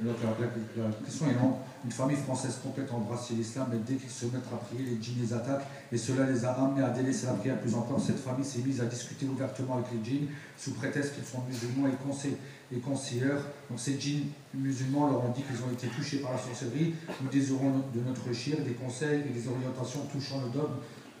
[0.00, 1.58] donc, la, question est non.
[1.84, 5.00] Une famille française complète a embrassé l'islam, mais dès qu'ils se mettent à prier, les
[5.00, 7.58] djinns les attaquent, et cela les a amenés à délaisser la prière.
[7.60, 10.26] Plus encore, cette famille s'est mise à discuter ouvertement avec les djinns,
[10.58, 12.36] sous prétexte qu'ils sont musulmans et, conseil,
[12.74, 13.42] et conseilleurs.
[13.70, 16.94] Donc, ces djinns musulmans leur ont dit qu'ils ont été touchés par la sorcellerie.
[17.22, 20.74] Nous désirons de notre Chir des conseils et des orientations touchant le dogme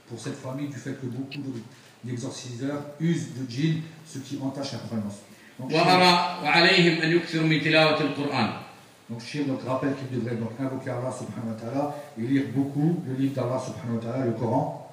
[0.08, 1.62] pour cette famille, du fait que beaucoup de-
[2.04, 5.14] d'exorciseurs usent de djinns, ce qui entache la croyance.
[9.10, 13.02] Donc Shir donc, rappelle qu'il devrait donc invoquer Allah subhanahu wa ta'ala et lire beaucoup
[13.08, 14.88] le livre d'Allah subhanahu wa ta'ala, le Coran.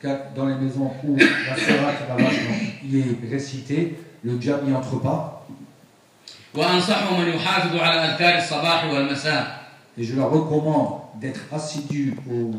[0.00, 1.92] Car dans les maisons où la surat
[2.92, 5.46] est récitée, le diable n'y entre pas.
[9.96, 12.52] Et je leur recommande d'être assidu au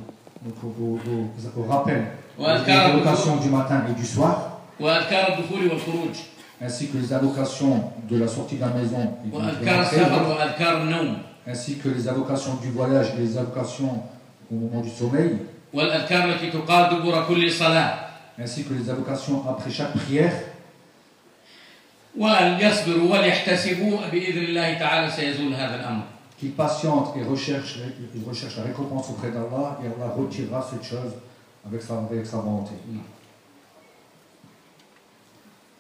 [0.45, 2.05] donc au, au- au- au rappel
[2.39, 4.37] وأذكار des الدخول invocations du matin et du soir,
[4.81, 6.17] وأذكار الدخول والخروج
[6.63, 10.29] ainsi que les invocations de la sortie de la maison, et de وأذكار l'entrée, السفر
[10.29, 14.03] وأذكار النوم ainsi que les invocations du voyage et les invocations
[14.53, 15.37] au moment du sommeil,
[15.75, 17.95] والأذكار التي تقال دبر كل صلاة
[18.39, 20.33] ainsi que les invocations après chaque prière,
[22.19, 26.03] وليصبروا وليحتسبوا بإذن الله تعالى سيزول هذا الأمر
[26.38, 27.80] qu'ils patientent et recherchent,
[28.16, 31.14] ils recherchent la récompense auprès d'Allah, et Allah retirera cette chose
[31.66, 32.76] avec sa, avec sa volonté.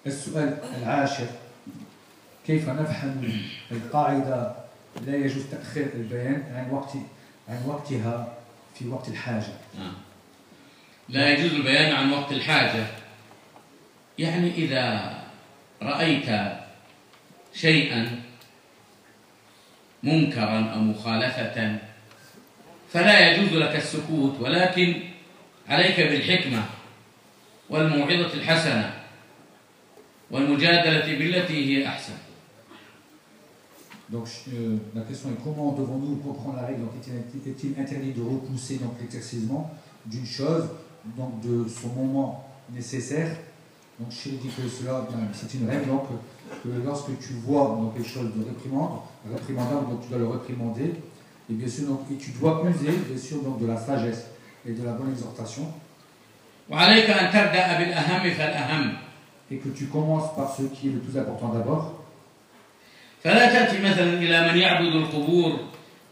[0.05, 1.27] السؤال العاشر
[2.47, 3.41] كيف نفهم
[3.71, 4.55] القاعدة
[5.05, 6.91] لا يجوز تأخير البيان عن وقت
[7.49, 8.33] عن وقتها
[8.75, 9.93] في وقت الحاجة نعم.
[11.09, 12.85] لا يجوز البيان عن وقت الحاجة
[14.19, 15.13] يعني إذا
[15.81, 16.29] رأيت
[17.53, 18.21] شيئا
[20.04, 21.78] منكرا أو مخالفة
[22.92, 24.94] فلا يجوز لك السكوت ولكن
[25.68, 26.64] عليك بالحكمة
[27.70, 28.94] والموعظة الحسنة
[30.30, 32.14] والمجادلة بالتي هي أحسن
[34.12, 38.20] Donc euh, la question est comment devons-nous comprendre la règle Donc est-il est-il interdit de
[38.22, 39.70] repousser donc l'éclaircissement
[40.04, 40.64] d'une chose,
[41.16, 43.36] donc de son moment nécessaire
[44.00, 46.06] Donc je dit que cela, bien, c'est une règle donc
[46.62, 50.94] que lorsque tu vois donc quelque chose de réprimande, réprimandable, donc tu dois le réprimander,
[51.50, 54.26] et bien sûr donc et tu dois user bien sûr donc de la sagesse
[54.66, 55.72] et de la bonne exhortation,
[56.70, 58.96] وعليك أن تبدأ بالأهم فالأهم
[59.50, 61.96] et que tu commences par ce qui est le plus important d'abord.
[63.24, 65.60] فلا تأتي مثلا إلى من يعبد القبور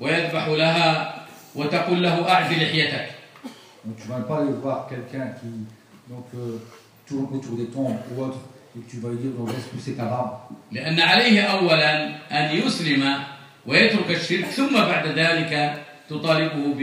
[0.01, 1.15] ويذبح لها
[1.55, 3.09] وتقول له أعف لحيتك
[3.85, 5.47] Donc tu ne vas pas aller voir quelqu'un qui
[6.09, 6.59] donc, euh,
[7.07, 8.52] tourne autour des tombes ou autre, et que
[8.89, 10.39] tu vas lui dire donc laisse pousser ta barbe.
[10.73, 13.15] لأن عليه أولا أن يسلم
[13.67, 16.75] ويترك الشرك ثم بعد ذلك تطالبه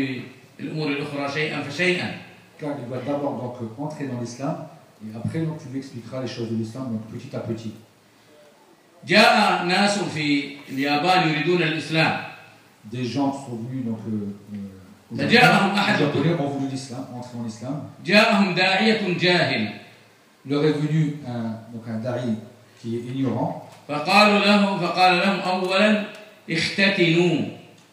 [0.59, 2.11] بالأمور الأخرى شيئا فشيئا
[2.59, 4.55] Car il doit d'abord donc euh, entrer dans l'islam,
[5.03, 7.73] et après donc tu lui expliqueras les choses de l'islam donc petit à petit.
[9.07, 12.17] جاء ناس في اليابان يريدون الإسلام
[12.91, 16.33] Des gens sont venus donc euh, euh, au Ça Japon, dit, ah, ah, les Japonais
[16.39, 17.81] ont voulu l'islam, entrer en islam.
[18.05, 19.78] جاءهم داعية جاهل Il
[20.49, 22.33] leur est venu un, donc un dari
[22.81, 23.61] qui est ignorant.
[23.89, 26.03] فقالوا له فقال لهم أولا
[26.51, 27.39] اختتنوا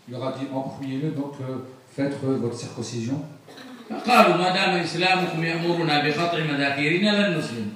[0.09, 1.59] Il leur a dit en premier lieu donc euh,
[1.97, 3.19] faites euh, votre circoncision.
[3.91, 7.69] فقالوا ما دام إسلامكم يأمرنا بقطع مذاكيرنا لن نسلم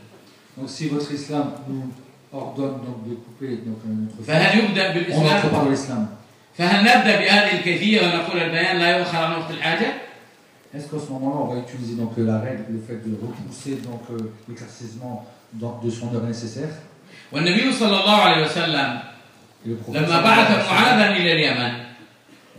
[0.59, 1.93] Donc si votre islam nous
[2.33, 6.07] ordonne donc de couper donc, euh, notre فهل يبدأ on بالإسلام n'entre pas dans l'islam.
[6.59, 9.87] فهل نبدا بهذه الكيفيه ونقول البيان لا يؤخر عن وقت الحاجه؟
[10.75, 13.77] Est-ce qu'à ce moment-là, on va utiliser donc euh, la règle, le fait de repousser
[13.89, 14.17] donc euh,
[14.49, 16.73] l'éclaircissement dans- de son heure nécessaire
[17.33, 18.99] والنبي صلى الله عليه وسلم
[19.65, 21.73] Et le prophète, لما بعث معاذا الى اليمن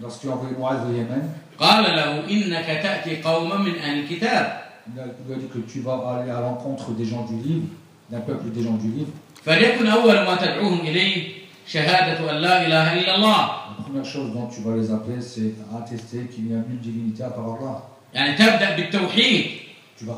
[0.02, 1.30] lorsqu'il a envoyé Moaz au Yémen,
[1.60, 4.62] قال له انك تاتي قوما من اهل الكتاب
[4.96, 7.36] il a- il lui a dit que tu vas aller à l'encontre des gens du
[7.48, 7.68] livre,
[8.10, 9.12] d'un peuple des gens du livre.
[9.46, 11.28] فليكن اول ما تدعوهم اليه
[11.68, 15.54] شهاده ان لا اله الا الله La première chose dont tu vas les appeler, c'est
[15.74, 17.78] à attester qu'il y a une divinité à part Allah.
[18.15, 19.51] يعني تبدا بالتوحيد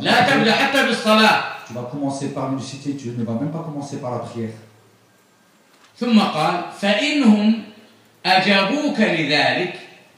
[0.00, 3.96] لا تبدا حتى بالصلاه tu vas commencer par l'unicité, tu ne vas même pas commencer
[3.98, 4.50] par la prière.
[6.00, 7.62] ثم قال فانهم
[8.26, 9.74] اجابوك لذلك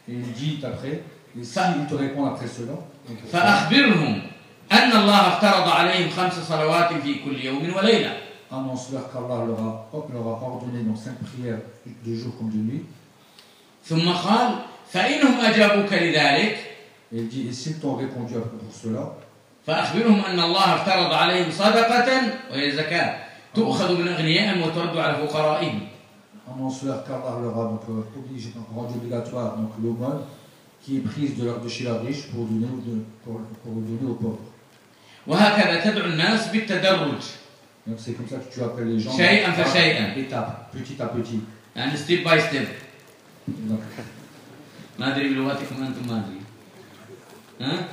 [0.08, 1.02] Et il dit après,
[1.38, 2.74] et s'ils te répondent après cela,
[3.08, 4.22] donc, فاخبرهم
[4.72, 8.12] ان الله افترض عليهم خمس صلوات في كل يوم وليله
[8.50, 11.58] annonce-leur qu'Allah leur a, leur a ordonné donc cinq prières
[12.06, 12.84] de jour comme de nuit.
[13.84, 14.54] ثم قال
[14.92, 16.58] فإنهم أجابوك لذلك
[17.13, 19.13] Et il dit, et s'ils t'ont répondu pour cela,
[19.67, 22.09] فأخبرهم أن الله افترض عليهم صدقة
[22.51, 23.15] وهي زكاة
[23.55, 25.79] تؤخذ من أغنيائهم وترد على فقرائهم
[26.51, 30.21] annonce-leur qu'Allah leur a donc euh, obligé, donc, rendu obligatoire donc l'aumône
[30.83, 33.73] qui est prise de, leur, de chez leurs riches pour donner, aux- de- pour, pour
[33.73, 34.39] donner aux pauvres.
[35.27, 37.21] وهكذا تدعو الناس بالتدرج
[37.87, 40.17] Donc c'est comme ça que tu appelles les gens شيئاً par فشيئاً.
[40.17, 41.39] étape, petit à petit.
[41.75, 42.67] يعني ستيب باي ستيب
[43.47, 43.81] Donc,
[44.99, 46.34] ما أدري بلغتكم أنتم ما أدري
[47.60, 47.84] ها؟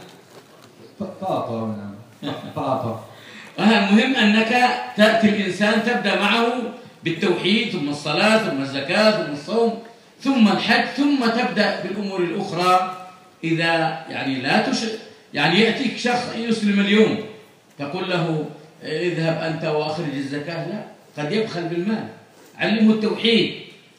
[1.00, 1.77] طاطا
[2.56, 3.06] طاطا
[3.58, 3.83] نعم.
[3.90, 4.50] المهم آه، أنك
[4.98, 6.54] تأتي الإنسان تبدأ معه
[7.04, 9.79] بالتوحيد ثم الصلاة ثم الزكاة ثم الصوم
[10.21, 12.98] ثم الحج ثم تبدأ بالأمور الأخرى.
[13.44, 14.77] إذا يعني لا تش
[15.33, 17.19] يعني يأتيك شخص يسلم اليوم
[17.79, 18.46] تقول له
[18.83, 20.67] إيه، اذهب أنت وأخرج الزكاة.
[20.67, 20.83] لا
[21.17, 22.08] قد يبخل بالمال.
[22.60, 23.54] علمه التوحيد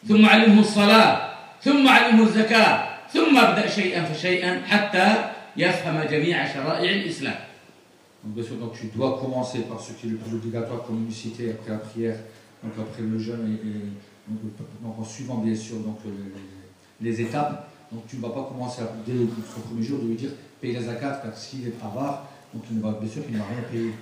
[0.08, 1.28] ثم علمه الصلاة
[1.62, 7.35] ثم علمه الزكاة ثم أبدأ شيئا فشيئا حتى يفهم جميع شرائع الإسلام
[8.23, 10.97] Donc, bien sûr, donc, tu dois commencer par ce qui est le plus obligatoire comme
[10.97, 12.17] l'unicité, après la prière,
[12.61, 13.91] donc après le jeûne, et, et-
[14.27, 14.39] donc,
[14.83, 17.69] donc, en suivant bien sûr donc, les, les étapes.
[17.91, 19.13] donc tu ne vas pas commencer à, dès
[19.55, 22.77] son premier jour de lui dire paye la zakat, car s'il est avare, donc il
[22.77, 23.93] ne va, bien sûr qu'il ne va rien payer.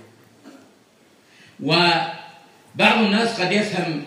[1.62, 4.02] وبعض الناس قد يفهم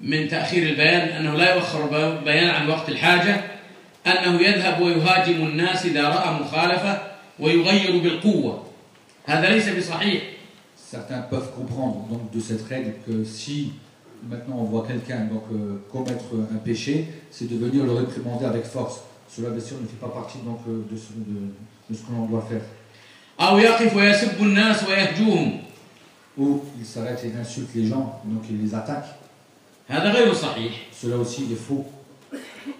[0.00, 1.86] من تأخير البيان أنه لا يؤخر
[2.24, 3.40] بيان عن وقت الحاجة
[4.06, 7.02] أنه يذهب ويهاجم الناس إذا رأى مخالفة
[7.40, 8.62] ويغير بالقوة
[9.26, 10.22] هذا ليس بصحيح
[10.92, 13.72] Certains peuvent comprendre donc de cette règle que si
[14.28, 16.24] maintenant on voit quelqu'un donc euh, commettre
[16.54, 19.00] un péché, c'est de venir le réprimander avec force.
[19.34, 21.38] Cela bien sûr ne fait pas partie donc euh, de ce, de,
[21.88, 22.60] de ce que l'on doit faire.
[23.40, 25.60] أو يقف ويسب الناس ويهجوهم
[26.38, 29.06] Ou il s'arrête et il insulte les gens, donc il les attaque.
[29.88, 30.72] هذا غير صحيح
[31.02, 31.84] Cela aussi est faux.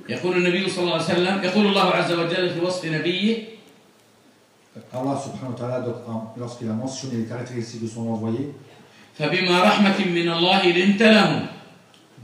[0.09, 3.37] يقول النبي صلى الله عليه وسلم يقول الله عز وجل في وصف نبيه
[4.93, 8.19] الله سبحانه وتعالى donc en lorsqu'il a mentionné les caractéristiques de son
[9.19, 11.47] فبما رحمة من الله لنت لهم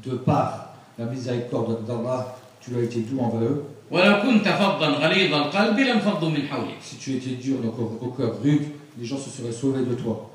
[0.05, 3.63] de par la miséricorde d'Allah tu as été doux envers eux.
[3.91, 6.81] ولو كنت فظا غليظ القلب لم فضوا من حولك.
[6.81, 9.95] Si tu étais dur donc au, au cœur rude les gens se seraient sauvés de
[9.95, 10.29] toi.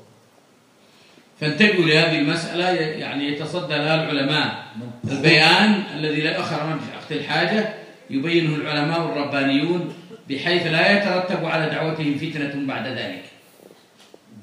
[1.41, 4.65] فانتبهوا لهذه المسألة يعني يتصدى لها العلماء
[5.11, 7.73] البيان الذي لا آخر منه وقت الحاجة
[8.09, 9.93] يبينه العلماء الربانيون
[10.29, 13.23] بحيث لا يترتب على دعوتهم فتنة بعد ذلك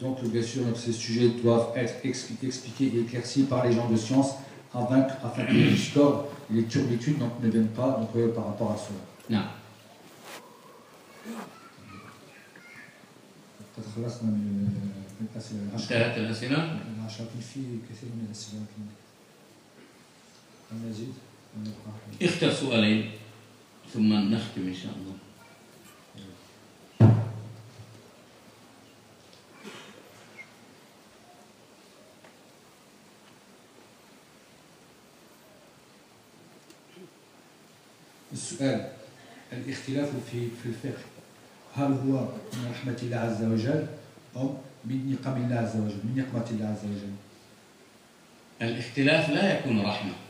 [0.00, 3.88] Donc, bien sûr, donc, ces sujets doivent être expli- expliqués et éclaircis par les gens
[3.88, 4.30] de science
[4.74, 8.44] afin, que- afin que les discordes, les turpitudes donc, ne viennent pas donc, euh, par
[8.48, 9.00] rapport à cela.
[9.30, 9.48] نعم
[13.76, 14.68] قد خلصنا من
[15.34, 16.56] الأسئلة العشرة انتهت الأسئلة
[16.98, 17.60] العشرة لكن في
[17.90, 18.82] كثير من الأسئلة لكن
[20.72, 21.12] هل نزيد؟
[22.22, 23.10] اختر سؤالين
[23.94, 25.16] ثم نختم إن شاء الله.
[38.32, 38.88] السؤال
[39.52, 41.02] الاختلاف في في الفقه
[41.76, 43.86] هل هو من رحمة الله عز وجل
[44.36, 47.14] أو من نقم الله عز وجل من نقمة الله عز وجل؟
[48.62, 50.25] الاختلاف لا يكون رحمة.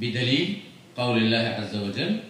[0.00, 0.58] بدليل
[0.96, 2.20] قول الله عز وجل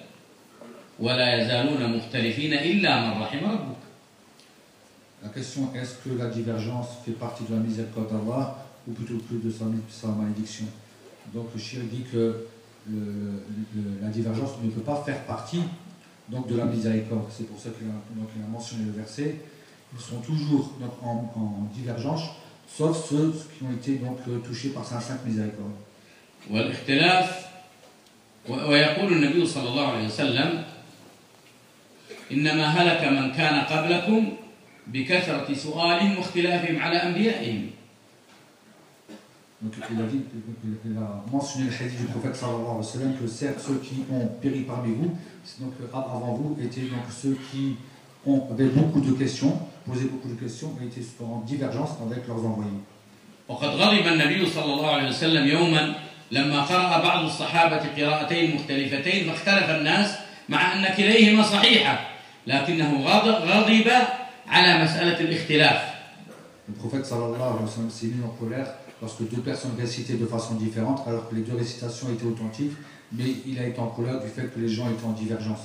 [1.00, 3.82] ولا يزالون مختلفين إلا من رحم ربك
[5.24, 8.56] La question est-ce que la divergence fait partie de la miséricorde d'Allah
[8.88, 10.66] ou plutôt que de sa, sa malédiction
[11.32, 12.24] Donc le shir dit que
[12.90, 13.42] le-
[13.76, 15.62] le- la divergence ne peut pas faire partie
[16.28, 17.26] donc, de la miséricorde.
[17.36, 19.36] C'est pour ça qu'il a, donc, il a mentionné le verset.
[19.94, 22.22] Ils sont toujours donc, en, en divergence,
[22.76, 25.76] sauf ceux qui ont été donc, euh, touchés par sa sainte miséricorde.
[26.50, 27.45] والاختلاف و-
[28.49, 30.63] ويقول النبي صلى الله عليه وسلم
[32.31, 34.33] إنما هلك من كان قبلكم
[34.87, 37.69] بكثرة سؤالهم واختلافهم على أنبيائهم
[39.59, 40.21] Donc il a, dit,
[40.85, 44.03] il a mentionné le hadith du prophète sallallahu alayhi wa sallam que certes ceux qui
[44.11, 45.17] ont péri parmi vous,
[45.59, 47.75] donc euh, avant vous étaient donc ceux qui
[48.27, 52.45] ont, avaient beaucoup de questions, posaient beaucoup de questions et étaient en divergence avec leurs
[52.45, 52.83] envoyés.
[53.49, 55.95] وقد غضب النبي صلى الله عليه وسلم يوما
[56.31, 60.09] لما قرأ بعض الصحابة قراءتين مختلفتين فاختلف الناس
[60.49, 62.09] مع أن كليهما صحيحة
[62.47, 63.91] لكنه غض- غضب
[64.47, 65.81] على مسألة الاختلاف
[66.69, 68.67] Le prophète sallallahu alayhi wa sallam s'est mis en colère
[69.01, 72.73] lorsque deux personnes récitaient de façon différente alors que les deux récitations étaient authentiques,
[73.13, 75.63] mais il a été en colère du fait que les gens étaient en divergence.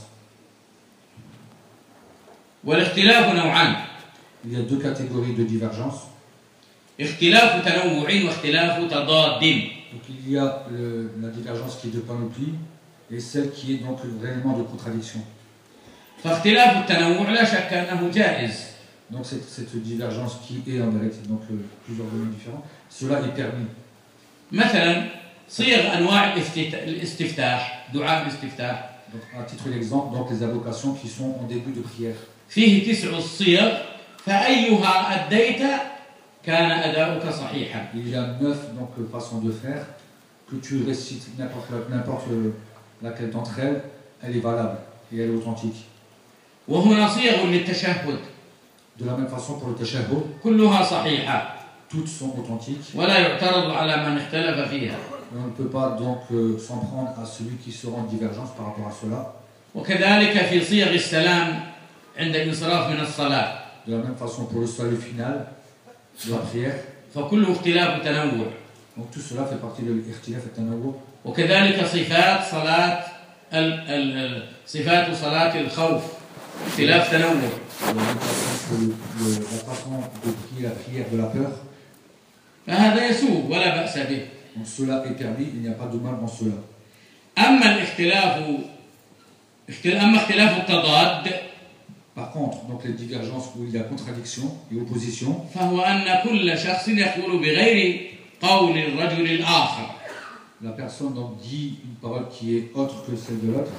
[2.65, 3.75] والاختلاف نوعان
[4.45, 5.99] Il y a deux catégories de divergence.
[7.01, 9.63] اختلاف تنوع واختلاف تضاد
[9.94, 12.54] Donc il y a le- la divergence qui est de panoplie
[13.14, 15.22] et celle qui est donc réellement de contradiction.
[16.24, 18.52] فاختلاف التنوع لا شك أنه جائز
[19.12, 23.36] Donc cette, cette divergence qui est en direct, donc euh, plusieurs domaines différents, cela est
[23.42, 23.68] permis.
[24.52, 25.06] مثلا
[25.50, 31.30] صيغ أنواع الافتت- الاستفتاح دعاء الاستفتاح Donc à titre d'exemple, donc les invocations qui sont
[31.42, 32.18] en début de prière.
[32.50, 33.78] فيه تسع الصيغ
[34.26, 35.91] فأيها أديت كان أداؤك صحيحا
[37.95, 39.87] il y a neuf donc, euh, façons de faire.
[40.51, 41.71] Que tu récites n'importe,
[43.03, 43.83] laquelle d'entre elles,
[44.23, 44.79] elle est valable
[45.13, 45.87] et elle est authentique.
[48.99, 50.09] De la même façon pour le tashahhud.
[51.89, 52.93] Toutes sont authentiques.
[55.35, 58.51] On ne peut pas donc euh, s'en prendre à celui qui se rend en divergence
[58.57, 59.35] par rapport à cela.
[63.87, 65.47] De la même façon pour le salut final.
[67.15, 68.47] فكله اختلاف تنوع
[68.99, 70.95] Donc tout cela fait partie de l'irtilaf et.
[71.25, 73.05] وكذلك صفات صلاة
[73.53, 76.03] ال ال صفات صلاة الخوف
[76.69, 77.35] اختلاف تنوع
[79.55, 79.91] la façon
[80.25, 81.53] de prier la prière de la peur.
[82.67, 86.17] فهذا يسوء ولا بأس به Donc cela est permis, il n'y a pas de mal
[86.21, 86.59] dans cela.
[87.39, 88.43] أما الاختلاف
[89.69, 91.33] اختل- أما اختلاف التضاد
[92.15, 95.47] Par contre, donc les divergences où il y a contradiction et opposition.
[100.63, 103.73] La personne donc dit une parole qui est autre que celle de l'autre.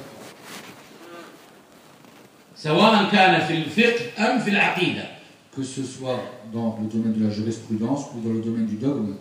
[5.54, 6.20] Que ce soit
[6.52, 9.14] dans le domaine de la jurisprudence ou dans le domaine du dogme.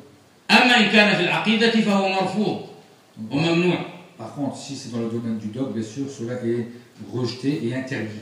[4.18, 6.68] Par contre, si c'est dans le domaine du dogme, bien sûr, cela est
[7.14, 8.22] rejeté et interdit.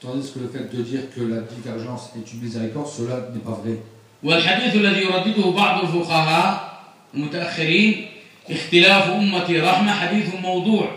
[0.00, 3.58] Tandis que le fait de dire que la divergence est une miséricorde, cela n'est pas
[3.62, 3.76] vrai.
[4.22, 6.82] والحديث الذي يردده بعض الفقهاء
[7.14, 8.06] المتأخرين
[8.50, 10.88] اختلاف أمتي رحمة حديث موضوع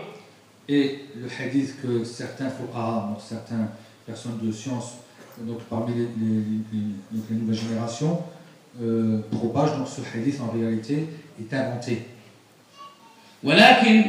[0.68, 3.68] Et le hadith que certains fuqaha, donc certaines
[4.06, 4.94] personnes de science,
[5.40, 6.42] donc parmi les, les-
[6.72, 8.20] les- donc les nouvelles générations,
[8.82, 11.06] euh, propagent, donc ce hadith en réalité
[11.40, 12.02] est inventé.
[13.44, 14.04] ولكن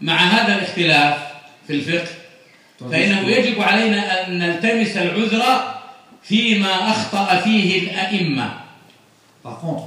[0.00, 1.18] مع هذا الاختلاف
[1.66, 2.17] في الفقه Tandis
[2.80, 5.42] فإنه que- يجب علينا أن نلتمس العذر
[6.22, 8.50] فيما أخطأ فيه الأئمة
[9.44, 9.84] Par contre,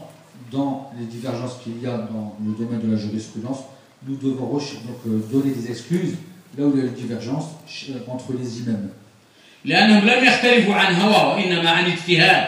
[0.51, 3.59] dans les divergences qu'il y a dans le domaine de la jurisprudence,
[4.07, 6.15] nous devons reche- donc, euh, donner des excuses
[6.57, 8.89] là où il y a une divergence ch- euh, entre les imams.
[9.65, 12.47] لأنهم لم يختلفوا عن هوى وإنما عن اجتهاد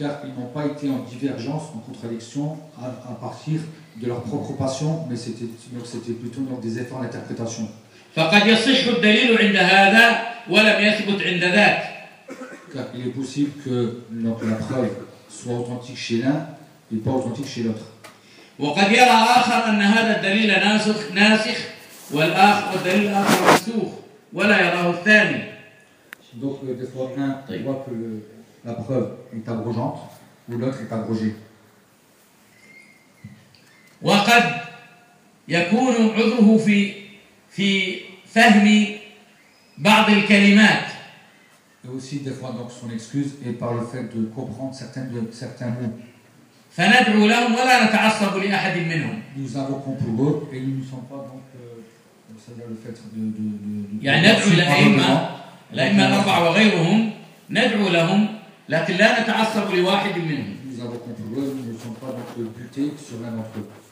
[0.00, 3.58] Car ils n'ont pas été en divergence, en contradiction à, à partir
[4.00, 7.68] de leur propre passion, mais c'était donc c'était plutôt donc, des efforts d'interprétation.
[8.15, 11.83] فقد يصح الدليل عند هذا ولم يثبت عند ذاك
[12.73, 14.95] Car il est possible que la preuve
[15.29, 16.47] soit authentique chez l'un
[16.91, 17.85] et pas authentique chez l'autre.
[18.59, 21.57] وقد يرى آخر أن هذا الدليل ناسخ ناسخ
[22.11, 23.91] والآخر والدليل الآخر منسوخ
[24.33, 25.43] ولا يراه الثاني
[26.41, 27.61] Donc euh, des fois, un Oui.
[27.63, 28.23] voit que le-
[28.65, 29.99] la preuve est abrogeante
[30.49, 31.33] ou l'autre est abrogée.
[34.01, 34.43] وقد
[35.47, 36.93] يكون عذره في
[37.55, 37.95] في
[38.33, 38.85] فهم
[39.77, 40.85] بعض الكلمات
[41.85, 45.21] Et aussi des fois donc son excuse est par le fait de comprendre certains, de,
[45.31, 45.93] certains mots.
[46.77, 51.17] فندعو لهم ولا نتعصب لأحد منهم Nous invoquons pour eux et nous ne sommes pas
[51.31, 51.81] donc euh,
[52.39, 55.29] c'est-à-dire le fait de, de, de, يعني ندعو الأئمة.
[55.73, 57.11] الأئمة الأربعة وغيرهم
[57.49, 58.27] ندعو لهم
[58.69, 62.91] لكن لا نتعصب لواحد منهم Nous invoquons pour eux, nous ne sommes pas donc butés
[63.07, 63.82] sur l'un d'entre eux.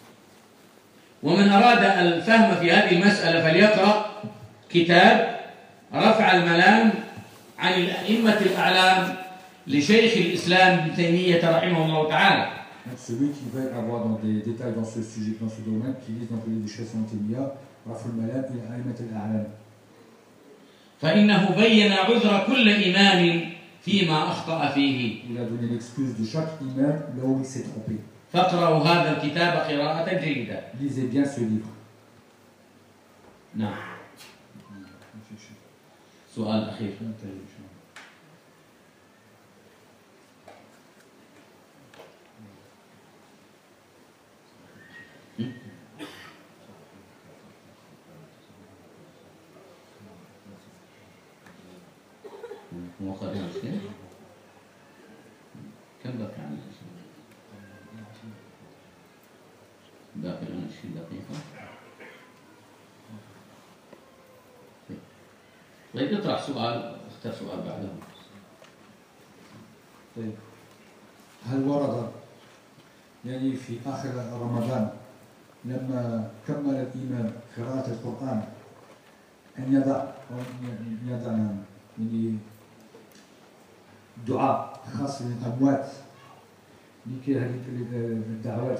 [1.23, 4.05] ومن أراد الفهم في هذه المسألة فليقرأ
[4.69, 5.39] كتاب
[5.93, 6.91] رفع الملام
[7.59, 9.15] عن الأئمة الأعلام
[9.67, 12.61] لشيخ الإسلام ابن تيمية رحمه الله تعالى
[12.97, 16.29] celui qui veut avoir dans des détails dans ce sujet, dans ce domaine, qui lise
[16.29, 17.53] dans le livre du Cheikh Santémia,
[17.87, 19.45] Raful Malab et Aïmat al-A'lam.
[21.01, 23.41] فإنه بين عذر كل إمام
[23.81, 27.97] فيما أخطأ فيه Il a donné l'excuse de chaque imam là où il s'est trompé.
[28.33, 30.59] فاقرأوا هذا الكتاب قراءة جيدة.
[30.79, 31.67] Lisez bien ce livre.
[33.55, 33.75] نعم.
[36.35, 36.93] سؤال أخير.
[53.05, 53.35] وقد
[61.01, 61.41] دقيقة
[65.93, 67.89] طيب اطرح سؤال اختر سؤال بعده
[70.15, 70.33] طيب.
[71.45, 72.11] هل ورد
[73.25, 74.09] يعني في آخر
[74.41, 74.89] رمضان
[75.65, 78.43] لما كمل الإمام قراءة القرآن
[79.59, 81.31] أن يضع أن يضع
[81.99, 82.37] يعني
[84.27, 85.89] دعاء خاص للأموات
[87.05, 88.79] لكي هذه الدعوات؟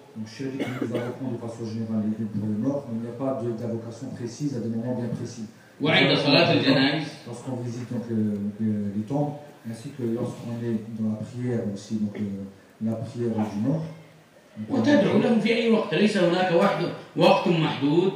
[0.16, 3.12] Donc, chez nous, nous invoquons de façon générale les- pour les morts, mais il n'y
[3.14, 5.46] a pas de- d'invocation précise à des moments bien précis.
[5.80, 8.14] وعند صلاة الجنائز Lorsqu'on visite donc, euh,
[8.62, 9.32] euh, les tombes,
[9.70, 12.44] ainsi que lorsqu'on est dans la prière aussi, donc euh,
[12.88, 13.84] la prière du mort.
[14.58, 16.80] on peut- وتدعو لهم في أي وقت ليس هناك وقت
[17.16, 18.12] وقت محدود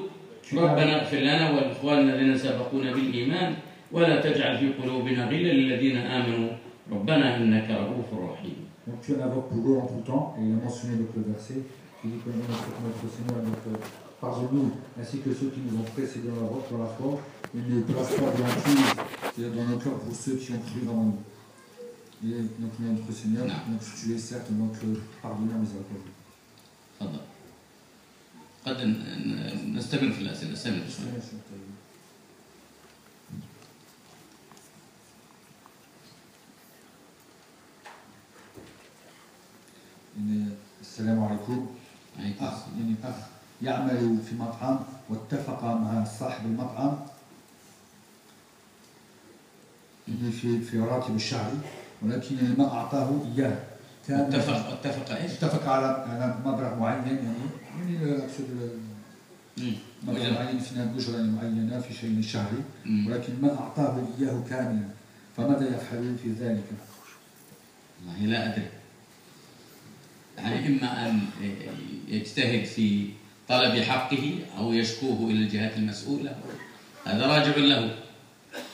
[0.52, 3.54] ربنا اغفر لنا ولإخواننا الذين سبقونا بالإيمان
[3.92, 6.50] ولا تجعل في قلوبنا غلا للذين آمنوا
[6.92, 10.52] ربنا إنك رؤوف رحيم Donc tu en invoques pour eux en tout temps, et il
[10.58, 11.60] a mentionné donc, le verset
[12.04, 13.76] qui dit que notre, notre Seigneur donc, euh,
[14.20, 14.70] pardonne-nous,
[15.00, 17.20] ainsi que ceux qui nous ont précédés dans la, voie- dans la foi,
[17.54, 18.86] et ne place pas de hantise
[19.34, 21.18] c'est-à-dire dans nos cœurs pour ceux qui ont cru dans nous.
[22.24, 23.54] Et donc notre Seigneur, Non.
[23.72, 24.84] donc, tu es certes notre
[25.22, 26.12] pardonneur miséricordieux.
[27.00, 27.20] تفضل
[28.66, 31.08] قد ن- ن- نستمر في الأسئلة استمر شوي
[40.18, 41.66] إن السلام عليكم
[42.19, 42.61] السلام.
[42.79, 43.15] يعني أخ
[43.61, 46.97] يعمل في مطعم واتفق مع صاحب المطعم
[50.07, 51.57] يعني في في راتب الشهري
[52.01, 53.57] ولكن يعني ما أعطاه إياه
[54.07, 57.19] كان اتفق اتفق إيش؟ اتفق على على مبلغ معين يعني
[57.79, 58.69] يعني أقصد
[59.57, 59.73] مم.
[60.03, 60.33] مبلغ.
[60.33, 62.63] معين في أجرة معينة في شيء شهري.
[63.07, 64.87] ولكن ما أعطاه إياه كاملا
[65.37, 66.63] فماذا يفعل في ذلك؟
[68.05, 68.67] والله لا أدري
[70.37, 71.19] يعني إما أن
[72.07, 73.07] يجتهد في
[73.47, 76.35] طلب حقه أو يشكوه إلى الجهات المسؤولة؟
[77.05, 77.95] هذا راجع له.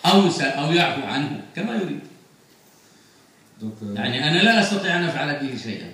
[0.05, 1.99] أو س- أو يعفو عنه كما يريد.
[3.61, 5.91] Euh, يعني أنا لا أستطيع أن أفعل به شيئا.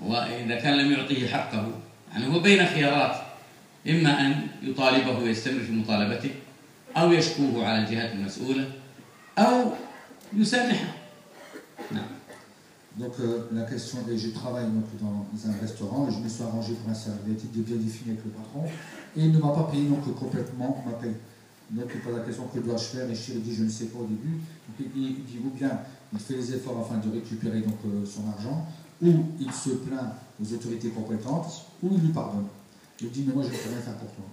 [0.00, 1.70] وإذا كان لم يعطيه حقه
[2.12, 3.16] يعني هو بين خيارات.
[3.88, 6.30] إما أن يطالبه ويستمر في مطالبته
[6.96, 8.70] أو يشكوه على الجهات المسؤولة
[9.38, 9.72] أو
[10.36, 10.94] يسامحه.
[11.90, 12.06] نعم.
[12.98, 16.42] Donc euh, la question est, je travaille donc dans un restaurant, et je me suis
[16.42, 18.64] arrangé pour un serviette de bien défini avec le patron,
[19.16, 21.14] et il ne m'a pas payé donc complètement ma paye.
[21.70, 23.86] Donc il pose la question que dois-je faire, et je lui dis je ne sais
[23.86, 24.32] pas au début.
[24.32, 25.78] Donc il, il dit ou bien
[26.12, 28.66] il fait les efforts afin de récupérer donc euh, son argent,
[29.00, 32.46] ou il se plaint aux autorités compétentes, ou il lui pardonne.
[33.00, 34.24] Il dit mais moi je ne peux rien faire pour toi.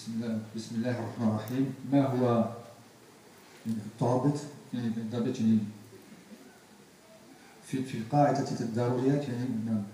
[0.00, 1.74] بسم الله بسم الله الرحمن الرحيم.
[1.92, 2.48] ما هو
[3.66, 4.38] الضابط
[4.74, 5.58] يعني الضابط يعني
[7.66, 9.44] في في قاعدة الضروريات يعني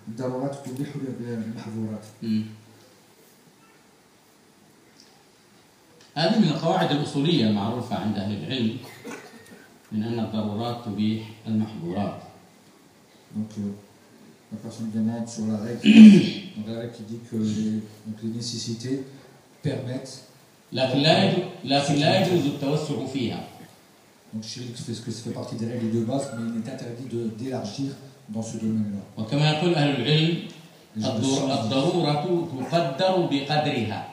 [0.09, 0.89] الضرورات تبيح
[1.21, 2.05] المحظورات.
[6.15, 8.77] هذه من القواعد الأصولية المعروفة عند أهل العلم
[9.93, 12.21] من أن الضرورات تبيح المحظورات.
[13.35, 13.75] Donc euh,
[14.53, 15.83] la personne demande sur la règle,
[16.67, 19.03] la règle qui dit que les, donc les nécessités
[19.66, 20.10] permettent,
[20.74, 23.44] لكن لا يجوز لكن لا يجوز التوسع فيها
[24.34, 26.74] donc Chiril fait ce que ça fait partie des règles de base, mais il est
[26.74, 27.92] interdit de- d'élargir
[28.30, 29.02] dans ce domaine-là.
[29.18, 30.38] وكما يقول أهل العلم
[30.96, 32.14] Les gens, le الضر- sens, الضرورة
[32.72, 34.08] تقدر بقدرها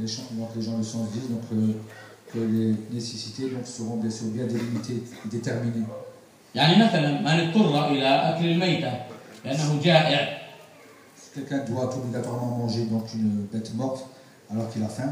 [0.00, 1.72] les gens- donc les gens le sens disent donc, euh,
[2.32, 5.86] que les nécessités donc, seront bien sûr bien délimitées et déterminées.
[6.54, 8.92] يعني مثلا من اضطر إلى أكل الميتة
[9.44, 10.38] لأنه جائع
[11.16, 14.04] Si quelqu'un doit obligatoirement manger donc une bête morte
[14.51, 15.11] alors qu'il a faim,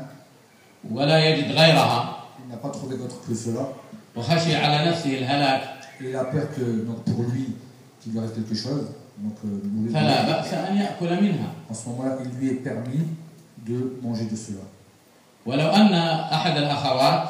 [0.91, 3.67] ولا يجد غيرها il n'a pas trouvé d'autre que cela,
[4.15, 5.61] وخشي على نفسه الهلاك
[6.01, 7.55] il a peur que donc, pour lui
[8.01, 9.93] qu'il lui arrive quelque chose, donc euh.
[9.93, 13.07] فلا بأس أن يأكل منها En ce moment-là, il lui est permis
[13.67, 14.63] de manger de cela.
[15.45, 17.29] ولو أن أحد الأخوات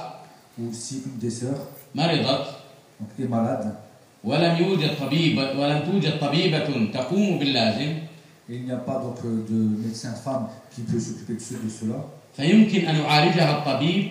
[0.59, 2.45] Ou si une des sœurs مرضت
[2.99, 3.73] donc, est malade
[4.23, 7.93] ولم يوجد طبيب ولم توجد طبيبة تقوم باللازم
[8.48, 11.70] il n'y a pas donc euh, de médecin femme qui peut s'occuper de, ce- de
[11.70, 12.04] cela,
[12.36, 14.08] فيمكن أن يعالجها الطبيب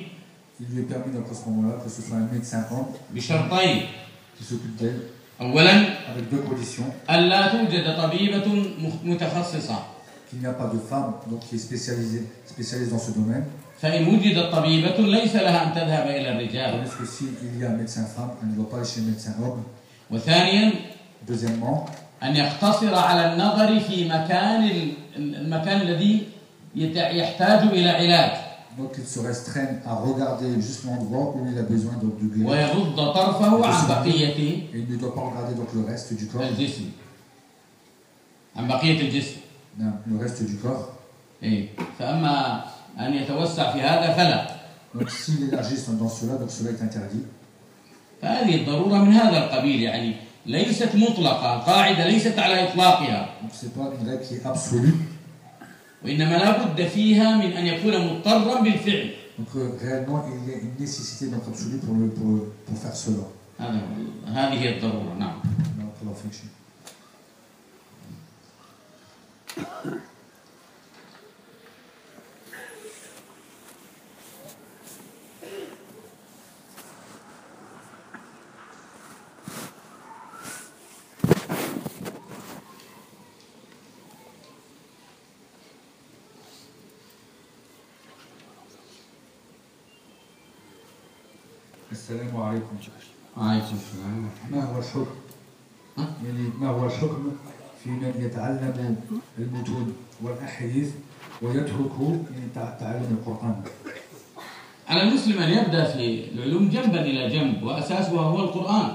[0.61, 2.85] il lui est permis donc, à ce moment-là que ce soit un médecin homme
[3.15, 3.81] بشرطين
[4.37, 4.99] qui s'occupe d'elle
[5.41, 5.71] أولا
[6.13, 8.45] avec deux conditions ألا توجد طبيبة
[8.79, 9.75] مخ- متخصصة
[10.29, 13.43] qu'il n'y a pas de femme donc, qui est spécialisée, spécialisée dans ce domaine.
[13.81, 17.73] فإن وجدت طبيبة ليس لها أن تذهب إلى الرجال Tandis que s'il y a un
[17.73, 19.63] médecin femme, elle ne doit pas aller chez le médecin homme.
[20.11, 20.71] وثانيا
[21.27, 21.85] Deuxièmement,
[22.22, 26.22] أن يقتصر على النظر في مكان ال- المكان الذي
[26.76, 28.30] يحتاج إلى علاج
[28.78, 32.20] donc il se restreigne à regarder juste l'endroit où il a besoin donc.
[32.48, 36.42] ويغض طرفه عن بقية Et il ne doit pas regarder donc, le reste du corps.
[36.42, 36.84] الجسم
[38.56, 39.36] عن بقية الجسم
[39.78, 40.88] Non, le reste du corps.
[41.42, 41.68] إيه.
[41.98, 42.64] فأما
[43.00, 44.46] أن يتوسع في هذا فلا
[44.94, 47.24] Donc s'il élargit dans cela, donc cela est interdit.
[48.22, 50.14] فهذه الضرورة من هذا القبيل يعني
[50.46, 53.28] ليست مطلقة قاعدة ليست على إطلاقها
[56.04, 60.56] وإنما لا بد فيها من أن يكون مضطرا بالفعل Donc euh, réellement, il y a
[60.56, 63.26] une nécessité d'être absolu pour, le, pour, pour faire cela.
[64.26, 65.42] هذه الضرورة نعم.
[93.65, 95.05] وعليكم السلام ما هو الحكم
[95.97, 97.31] ها؟ يعني ما هو الحكم
[97.83, 98.95] في من يتعلم
[99.39, 100.89] المتون والأحاديث
[101.41, 103.61] ويترك يعني تع- تعلم القرآن
[104.87, 108.91] على المسلم أن يبدأ في العلوم جنبا إلى جنب وأساسها هو القرآن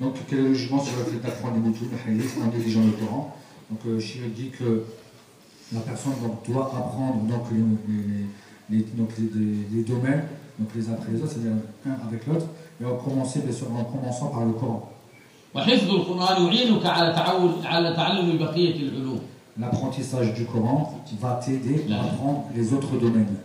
[0.00, 2.80] Donc, quel est le jugement sur le fait d'apprendre les moutons, les hadiths, en négligeant
[2.84, 3.36] le Coran
[3.70, 4.82] Donc, euh, Chiré dit que
[5.72, 7.62] la personne donc, doit apprendre donc, les,
[7.94, 10.24] les- les- donc, les, les- les domaines,
[10.59, 11.51] donc les uns après les autres, c'est-à-dire
[11.85, 12.45] un avec l'autre,
[12.81, 14.91] et en commençant, en commençant par le Coran.
[19.59, 23.35] L'apprentissage du Coran va t'aider à apprendre les autres domaines.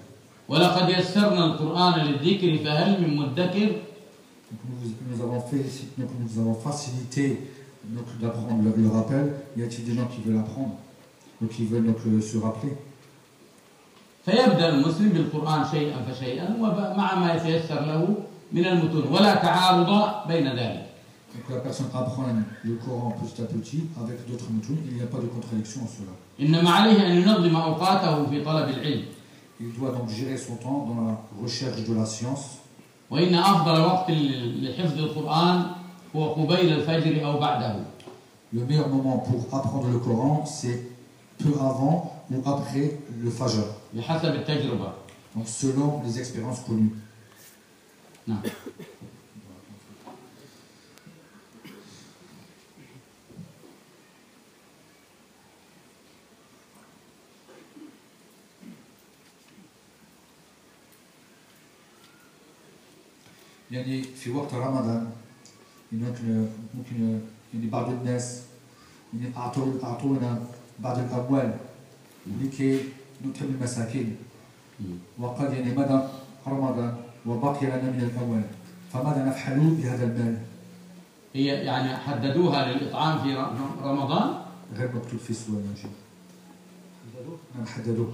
[5.09, 5.43] Nous, avons
[5.99, 7.41] nous avons facilité
[8.21, 9.33] d'apprendre le, le, rappel.
[9.57, 10.75] Y a-t-il des gens qui veulent apprendre,
[11.41, 12.73] donc qui veulent donc, euh, se rappeler?
[14.26, 18.16] فيبدأ المسلم بالقرآن شيئا فشيئا ومع ما يتيسر له
[18.54, 20.84] من المتون ولا تعارض بين ذلك
[21.34, 22.24] Donc la personne apprend
[22.64, 25.88] le Coran petit à petit avec d'autres moutons, il n'y a pas de contradiction en
[25.88, 26.14] cela.
[26.40, 29.04] إنما عليه أن ينظم أوقاته في طلب العلم
[29.60, 32.58] Il doit donc gérer son temps dans la recherche de la science.
[33.12, 34.12] وإن أفضل وقت
[34.62, 35.64] لحفظ القرآن
[36.16, 37.76] هو قبيل الفجر أو بعده
[38.54, 40.88] Le meilleur moment pour apprendre le Coran, c'est
[41.38, 43.64] peu avant ou après le Fajr.
[43.94, 44.94] بحسب التجربة
[45.36, 46.94] Donc selon les expériences connues.
[48.28, 48.42] نعم
[63.72, 65.12] يعني في وقت رمضان
[65.92, 67.20] يمكن ممكن
[67.54, 68.42] يعني بعض الناس
[69.14, 70.44] يعني أعطوا أعطونا
[70.80, 71.58] بعض الأموال
[72.42, 72.80] لكي
[73.27, 74.17] نطعم المساكين.
[75.19, 75.99] وقال يعني مدى
[76.47, 76.97] رمضان
[77.27, 78.45] وبقي لنا من الأموال.
[78.93, 80.39] فماذا نفعل بهذا المال؟
[81.35, 83.47] هي يعني حددوها للإطعام في
[83.83, 84.35] رمضان؟
[84.77, 85.91] غير مكتوب في السؤال يا شيخ
[87.57, 88.13] نعم حددوه.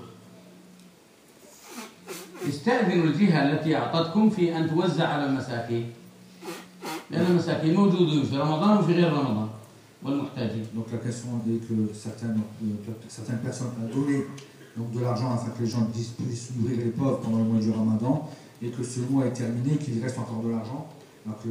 [2.48, 5.92] استأذنوا الجهة التي أعطتكم في أن توزع على المساكين.
[7.11, 9.48] لأن المساكين موجودون في رمضان وفي غير رمضان.
[10.02, 10.66] والمحتاجين.
[10.74, 14.26] Donc la question est que certaines, euh, certaines personnes ont donné
[14.78, 17.59] donc, de l'argent afin que les gens puissent- puissent nourrir les pauvres pendant le mois
[17.59, 18.28] du ramadan
[18.61, 20.88] et que ce mois est terminé, qu'il reste encore de l'argent,
[21.26, 21.49] alors que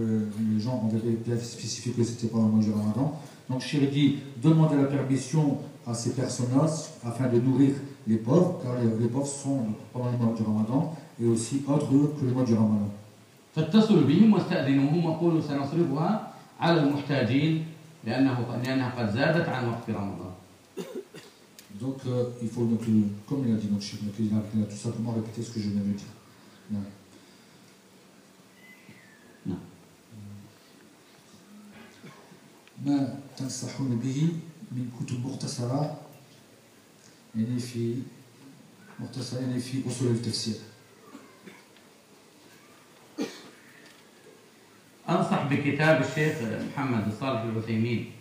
[0.54, 3.14] les gens ont bien spécifié que c'était pendant le mois du ramadan.
[3.48, 6.66] Donc Chéri dit demander la permission à ces personnes-là
[7.04, 7.74] afin de nourrir
[8.06, 11.86] les pauvres, car les, les pauvres sont pendant le mois du ramadan et aussi autres
[11.88, 12.88] que le mois du ramadan.
[13.56, 17.64] فاتصلوا بهم واستأذنوهم وقولوا سنصرفها على المحتاجين
[18.04, 20.25] لأنه لأنها قد زادت عن وقت رمضان
[21.79, 24.41] Donc euh, il faut, donc, euh, comme il a dit, donc, Cheikh, donc, il, a,
[24.55, 26.07] il a tout simplement répété ce que je viens de dire.
[26.71, 26.79] Ouais.
[29.45, 29.59] نعم
[32.85, 34.29] ما تنصحون به
[34.71, 36.01] من كتب مختصرة
[37.35, 37.95] يعني في
[38.99, 40.55] مختصرة يعني في أصول التفسير
[45.09, 48.11] أنصح بكتاب الشيخ محمد الصالح العثيمين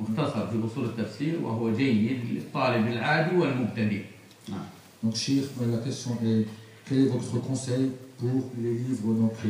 [0.00, 4.02] مختصر في أصول التفسير وهو جيد للطالب العادي والمبتدئ
[4.48, 4.66] نعم
[5.04, 6.46] Donc Cheikh, euh, la question est
[6.88, 9.48] quel est votre conseil pour les livres, donc, euh,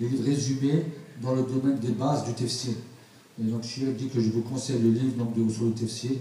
[0.00, 0.82] les livres résumés
[1.20, 2.74] dans le domaine des bases du tafsir
[3.38, 6.12] Et donc Cheikh dit que je vous conseille le livre donc, de Usul tafsir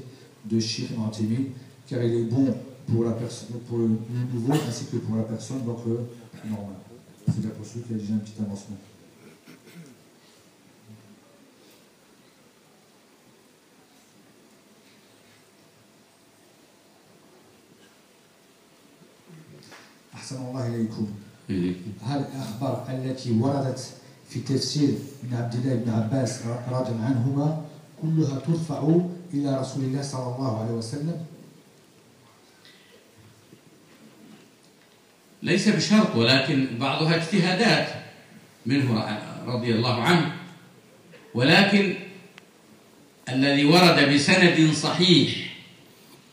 [0.46, 1.48] de Cheikh Martimi
[1.88, 2.54] car il est bon
[2.88, 5.98] pour, la personne, pour le, le nouveau ainsi que pour la personne donc, euh,
[6.50, 6.76] normale.
[7.26, 8.78] C'est-à-dire pour celui qui a déjà un petit avancement.
[20.27, 21.07] أحسن الله إليكم.
[22.03, 23.91] هل الأخبار التي وردت
[24.31, 24.89] في تفسير
[25.23, 27.65] من عبد الله بن عباس رضي الله عنهما
[28.03, 29.01] كلها ترفع
[29.35, 31.25] إلى رسول الله صلى الله عليه وسلم.
[35.43, 37.89] ليس بشرط ولكن بعضها اجتهادات
[38.67, 40.33] منه رضي الله عنه.
[41.35, 41.95] ولكن
[43.29, 45.55] الذي ورد بسند صحيح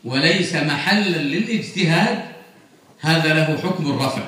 [0.04, 2.33] وليس محلا للاجتهاد
[3.04, 4.24] هذا له حكم الرفع.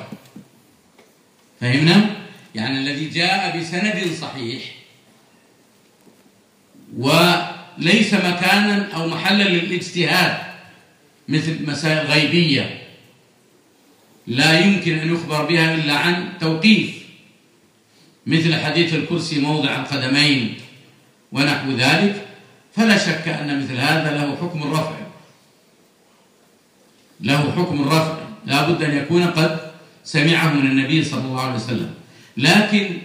[1.61, 2.09] فهمنا؟
[2.55, 4.63] يعني الذي جاء بسند صحيح
[6.97, 10.37] وليس مكانا أو محلا للاجتهاد
[11.27, 12.81] مثل مسائل غيبية
[14.27, 17.05] لا يمكن أن يخبر بها إلا عن توقيف
[18.27, 20.57] مثل حديث الكرسي موضع القدمين
[21.31, 22.27] ونحو ذلك
[22.75, 24.95] فلا شك أن مثل هذا له حكم الرفع.
[27.21, 28.24] له حكم الرفع.
[28.45, 29.71] لا بد أن يكون قد
[30.03, 31.93] سمعه من النبي صلى الله عليه وسلم.
[32.37, 32.97] لكن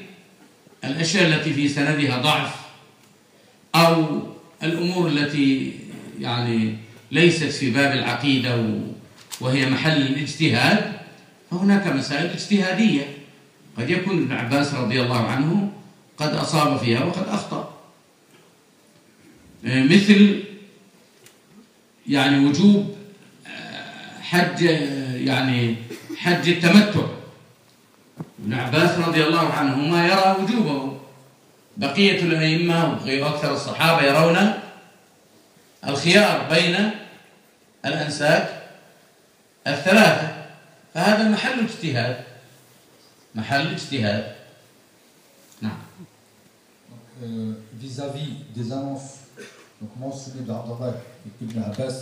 [0.84, 2.54] الأشياء التي في سندها ضعف
[3.74, 4.22] أو
[4.62, 5.72] الأمور التي
[6.20, 6.76] يعني
[7.12, 8.64] ليست في باب العقيدة
[9.40, 10.92] وهي محل الاجتهاد
[11.50, 13.06] فهناك مسائل اجتهادية.
[13.78, 15.72] قد يكون ابن عباس رضي الله عنه
[16.16, 17.74] قد أصاب فيها وقد أخطأ.
[19.64, 20.42] مثل
[22.08, 22.96] يعني وجوب
[24.30, 24.62] حج
[25.26, 25.76] يعني
[26.16, 27.06] حج التمتع.
[28.38, 30.98] ابن عباس رضي الله عنهما يرى وجوبه.
[31.76, 34.52] بقية الأئمة وأكثر الصحابة يرون
[35.86, 36.90] الخيار بين
[37.86, 38.62] الأنساك
[39.66, 40.46] الثلاثة.
[40.94, 42.24] فهذا محل اجتهاد.
[43.34, 44.34] محل اجتهاد.
[45.62, 45.78] نعم.
[47.82, 49.10] Vis-à-vis des annonces
[49.80, 50.94] donc mentionnées d'Abdallah
[51.26, 51.96] et Ibn Abbas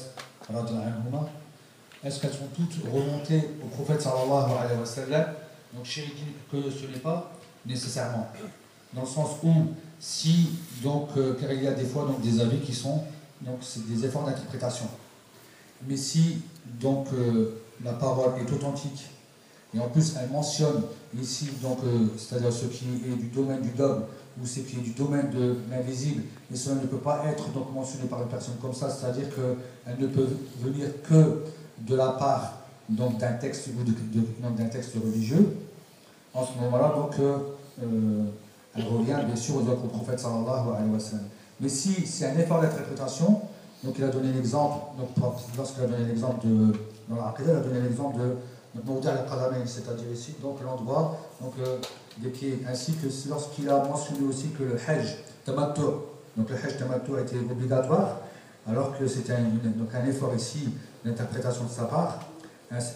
[2.05, 5.27] est-ce qu'elles sont toutes remontées au prophète sallallahu alayhi wa sallam?
[5.75, 6.03] Donc dit
[6.51, 7.33] que ce n'est pas
[7.67, 8.29] nécessairement.
[8.95, 9.53] Dans le sens où
[10.01, 10.51] si
[10.83, 13.03] donc euh, car il y a des fois donc des avis qui sont
[13.41, 14.87] donc c'est des efforts d'interprétation.
[15.87, 16.43] Mais si
[16.81, 19.07] donc euh, la parole est authentique
[19.75, 20.83] et en plus elle mentionne
[21.21, 24.03] ici donc euh, c'est-à-dire ce qui est du domaine du dogme
[24.41, 26.23] ou ce qui est du domaine de l'invisible
[26.53, 29.99] et cela ne peut pas être donc mentionné par une personne comme ça c'est-à-dire qu'elle
[29.99, 30.29] ne peut
[30.61, 31.43] venir que
[31.81, 32.55] de la part
[32.89, 35.57] donc d'un texte ou d'un texte religieux
[36.35, 37.15] en ce moment-là donc
[37.81, 41.27] elle revient bien sûr aux autres prophètes sallallahu alayhi wa sallam.
[41.61, 43.43] Mais si c'est un effort d'interprétation
[43.85, 45.09] donc il a donné l'exemple, donc
[45.57, 46.73] lorsqu'il a donné l'exemple de,
[47.09, 48.37] dans l'Aqidah, il a donné l'exemple de
[49.67, 51.79] c'est-à-dire ici, donc l'endroit donc, euh,
[52.19, 55.81] des pieds, ainsi que lorsqu'il a mentionné aussi que le Hajj Tamattu,
[56.37, 58.21] donc le Hajj Tamattu été obligatoire,
[58.69, 59.43] alors que c'était un,
[59.77, 60.71] donc un effort ici
[61.06, 62.20] d'interprétation de sa part,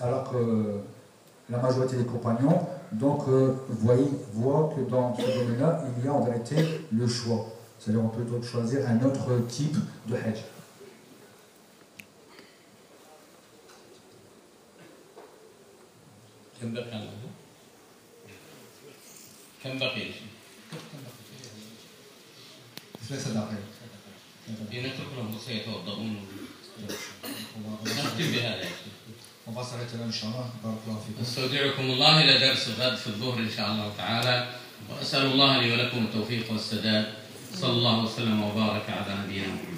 [0.01, 0.79] alors que
[1.49, 6.13] la majorité des compagnons donc euh, voyez, voient que dans ce domaine-là, il y a
[6.13, 6.55] en vérité
[6.91, 7.45] le choix.
[7.79, 9.77] C'est-à-dire on peut donc choisir un autre type
[10.07, 10.43] de Hajj.
[16.61, 17.29] كم بقي عنده؟
[19.63, 20.11] كم بقي؟
[23.09, 23.59] ثلاث دقائق
[24.49, 26.15] نترك لهم سيتوضؤون
[27.86, 28.66] نختم بهذا
[29.44, 30.46] On va s'arrêter là, Inch'Allah.
[31.22, 34.48] استودعكم الله إلى درس غد في الظهر إن شاء الله تعالى
[34.90, 37.06] وأسأل الله لي ولكم التوفيق والسداد
[37.54, 39.71] صلى الله وسلم وبارك على نبينا محمد